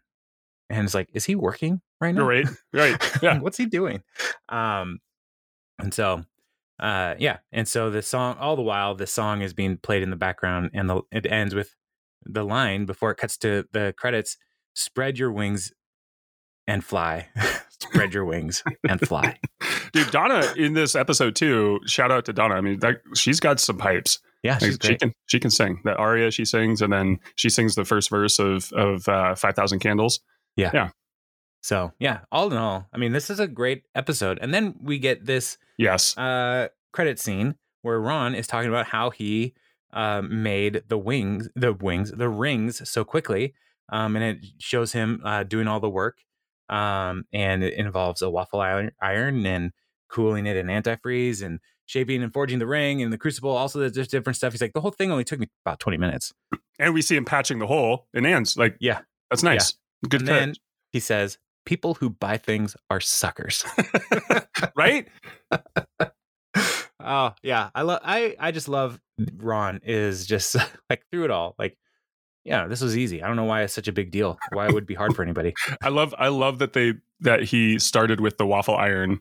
[0.71, 2.27] And it's like, is he working right now?
[2.27, 3.13] Right, right.
[3.23, 3.39] Yeah.
[3.41, 4.03] What's he doing?
[4.49, 5.01] Um,
[5.79, 6.25] and so,
[6.79, 7.39] uh, yeah.
[7.53, 10.71] And so the song, all the while, the song is being played in the background,
[10.75, 11.75] and the, it ends with
[12.25, 14.37] the line before it cuts to the credits:
[14.75, 15.73] "Spread your wings
[16.67, 17.29] and fly.
[17.69, 19.39] Spread your wings and fly."
[19.93, 21.79] Dude, Donna in this episode too.
[21.87, 22.57] Shout out to Donna.
[22.57, 24.19] I mean, that, she's got some pipes.
[24.43, 26.31] Yeah, Like, she can she can sing that aria.
[26.31, 30.21] She sings, and then she sings the first verse of of uh, Five Thousand Candles.
[31.65, 34.39] So yeah, all in all, I mean, this is a great episode.
[34.43, 39.09] And then we get this Yes, uh, credit scene where Ron is talking about how
[39.09, 39.55] he
[39.91, 43.55] uh, made the wings, the wings, the rings so quickly,
[43.89, 46.19] um, and it shows him uh, doing all the work,
[46.69, 49.73] um, and it involves a waffle iron, iron and
[50.11, 53.51] cooling it in antifreeze and shaping and forging the ring and the crucible.
[53.51, 54.53] Also, there's just different stuff.
[54.53, 56.35] He's like, the whole thing only took me about twenty minutes.
[56.79, 58.55] and we see him patching the hole in Anne's.
[58.55, 59.01] Like, Yeah.
[59.31, 59.73] that's nice.
[60.07, 60.55] Good and then
[60.93, 63.65] he says, "People who buy things are suckers."
[64.77, 65.09] right?
[67.01, 68.01] oh yeah, I love.
[68.05, 69.01] I I just love
[69.37, 70.57] Ron is just
[70.91, 71.55] like through it all.
[71.59, 71.77] Like,
[72.45, 73.23] yeah, this was easy.
[73.23, 74.39] I don't know why it's such a big deal.
[74.53, 75.55] Why it would be hard for anybody.
[75.83, 79.21] I love I love that they that he started with the waffle iron.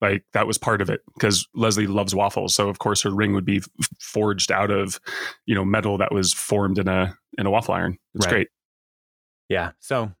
[0.00, 3.34] Like that was part of it because Leslie loves waffles, so of course her ring
[3.34, 5.00] would be f- forged out of,
[5.44, 7.98] you know, metal that was formed in a in a waffle iron.
[8.14, 8.32] It's Right.
[8.32, 8.48] great.
[9.48, 9.72] Yeah.
[9.80, 10.12] So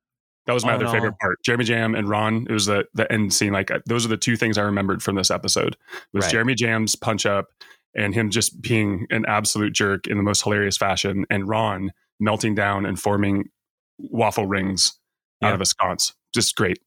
[0.48, 1.38] That was my other favorite all- part.
[1.44, 2.46] Jeremy Jamm and Ron.
[2.50, 3.52] It was the the end scene.
[3.52, 5.76] Like uh, those are the two things I remembered from this episode.
[6.12, 6.32] Was Right.
[6.32, 7.46] Jeremy Jamm's punch up
[7.94, 12.56] and him just being an absolute jerk in the most hilarious fashion, and Ron melting
[12.56, 13.50] down and forming
[13.98, 14.98] waffle rings
[15.42, 16.14] out of a sconce.
[16.34, 16.78] Just great.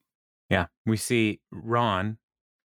[0.50, 2.18] yeah, we see Ron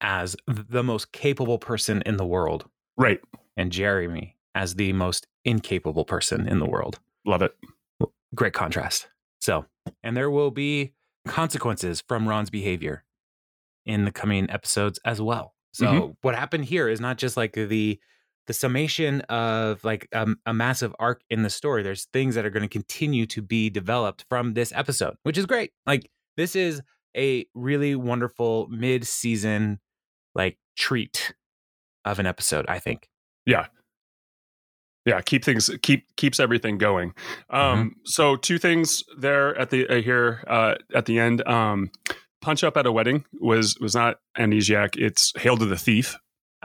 [0.00, 2.66] as the most capable person in the world,
[2.96, 3.20] Right.
[3.56, 7.00] and Jeremy as the most incapable person in the world.
[7.26, 7.54] Love it.
[8.34, 9.08] Great contrast.
[9.44, 9.66] So,
[10.02, 10.94] and there will be
[11.26, 13.04] consequences from Ron's behavior
[13.84, 15.54] in the coming episodes as well.
[15.74, 16.16] So, Mhm.
[16.22, 18.00] what happened here is not just like the
[18.46, 21.82] the summation of like um, a massive arc in the story.
[21.82, 25.44] There's things that are going to continue to be developed from this episode, which is
[25.46, 25.72] great.
[25.86, 26.80] Like this is
[27.16, 29.78] a really wonderful mid-season
[30.34, 31.34] like treat
[32.06, 33.08] of an episode, I think.
[33.46, 33.66] yeah
[35.26, 37.12] keep things keep keeps everything going
[37.50, 41.90] um so two things there at the uh, here uh at the end um
[42.40, 46.16] punch up at a wedding was was not amnesiac it's hail to the thief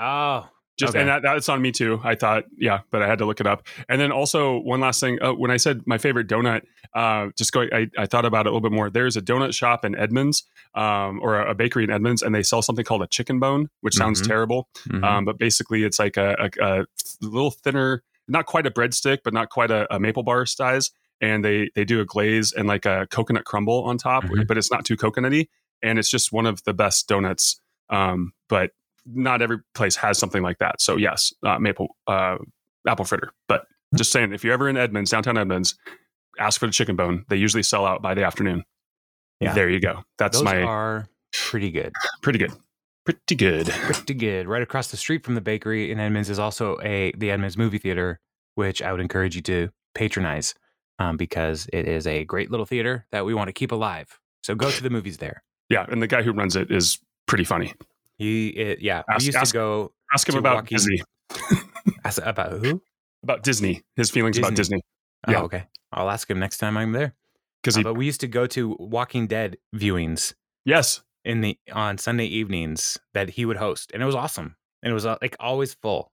[0.01, 1.01] Oh, Just Okay.
[1.01, 1.99] and that, that's on me too.
[2.05, 3.67] I thought, yeah, but I had to look it up.
[3.89, 5.21] And then also one last thing.
[5.21, 6.61] Uh, when I said my favorite donut,
[6.95, 8.89] uh, just going, I, I thought about it a little bit more.
[8.89, 12.61] There's a donut shop in Edmonds, um, or a, bakery in Edmonds, and they sell
[12.61, 14.27] something called a chicken bone, which sounds Mhm.
[14.27, 14.69] terrible.
[14.87, 15.03] Mhm.
[15.03, 16.85] Um, but basically, it's like a, a, a
[17.21, 20.91] little thinner, not quite a breadstick, but not quite a, a maple bar size.
[21.21, 24.47] And they they do a glaze and like a coconut crumble on top, Mhm.
[24.47, 25.49] but it's not too coconutty.
[25.83, 27.59] And it's just one of the best donuts.
[27.89, 28.71] Um, but
[29.05, 30.79] not every place has something like that.
[30.81, 32.37] So yes, uh, maple uh,
[32.87, 33.31] apple fritter.
[33.47, 33.65] But
[33.95, 35.75] just saying, if you're ever in Edmonds, downtown Edmonds,
[36.39, 37.25] ask for the chicken bone.
[37.29, 38.63] They usually sell out by the afternoon.
[39.39, 39.53] Yeah.
[39.53, 40.03] There you go.
[40.17, 41.93] That's Those my are pretty good.
[42.21, 42.51] pretty good.
[43.09, 43.67] Pretty good.
[43.69, 44.47] Pretty good.
[44.47, 47.79] Right across the street from the bakery in Edmonds is also a the Edmonds movie
[47.79, 48.19] theater,
[48.55, 50.53] which I would encourage you to patronize
[50.99, 54.19] um, because it is a great little theater that we want to keep alive.
[54.43, 55.41] So go to the movies there.
[55.69, 57.73] Yeah, and the guy who runs it is pretty funny.
[58.17, 61.01] He, it, yeah, Ask- we used ask- to go Ask him about Disney.
[62.05, 62.81] ask about who?
[63.23, 63.81] About Disney.
[63.95, 64.77] His feelings about Disney.
[64.77, 64.81] Disney.
[65.27, 65.41] Oh, Yeah.
[65.43, 65.63] okay.
[65.91, 67.13] I'll ask him next time I'm there.
[67.61, 70.33] Because Uh, but we used to go to Walking Dead viewings
[70.65, 71.01] yes.
[71.25, 74.55] In the on Sunday evenings that he would host, and it was awesome.
[74.81, 76.11] And it was uh, like always full,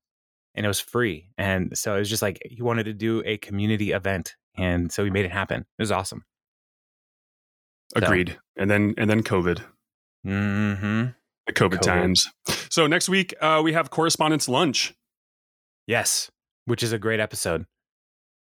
[0.54, 1.28] and it was free.
[1.38, 5.04] And so it was just like he wanted to do a community event, and so
[5.04, 5.60] he made it happen.
[5.60, 6.24] It was awesome.
[7.96, 8.38] So- Agreed.
[8.56, 9.62] And then and then COVID.
[10.26, 11.06] Mm-hmm.
[11.46, 11.80] The COVID, COVID.
[11.82, 12.28] times.
[12.70, 14.92] So next week uh, we have correspondence lunch.
[15.86, 16.30] Yes,
[16.64, 17.64] which is a great episode.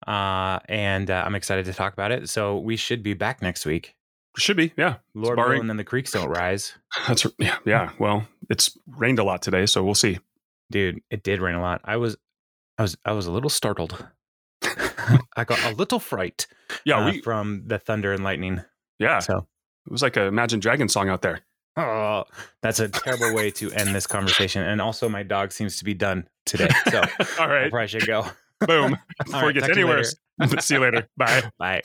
[0.08, 2.30] Uh, and uh, I'm excited to talk about it.
[2.30, 3.96] So we should be back next week.
[4.38, 4.96] Should be, yeah.
[5.14, 6.74] Lord barring- willing, then the creeks don't rise.
[7.08, 7.92] That's yeah, yeah.
[8.00, 10.20] Well, it's rained a lot today, so we'll see.
[10.72, 11.82] Dude, it did rain a lot.
[11.84, 12.16] I was,
[12.78, 14.06] I was, I was a little startled.
[15.36, 16.46] I got a little fright
[16.86, 18.62] Yeah, uh, we from the thunder and lightning.
[19.00, 19.20] yeah.
[19.20, 19.48] So,
[19.88, 21.42] It was like a Imagine Dragon song out there.
[21.78, 22.26] oh,
[22.62, 24.62] that's a terrible way to end this conversation.
[24.64, 26.70] And also, my dog seems to be done today.
[26.92, 27.00] So,
[27.40, 28.26] all right, I probably should go.
[28.62, 28.98] Boom.
[29.26, 30.16] Before right, it gets talk to you any worse.
[30.60, 31.08] See you later.
[31.18, 31.50] Bye.
[31.58, 31.82] Bye.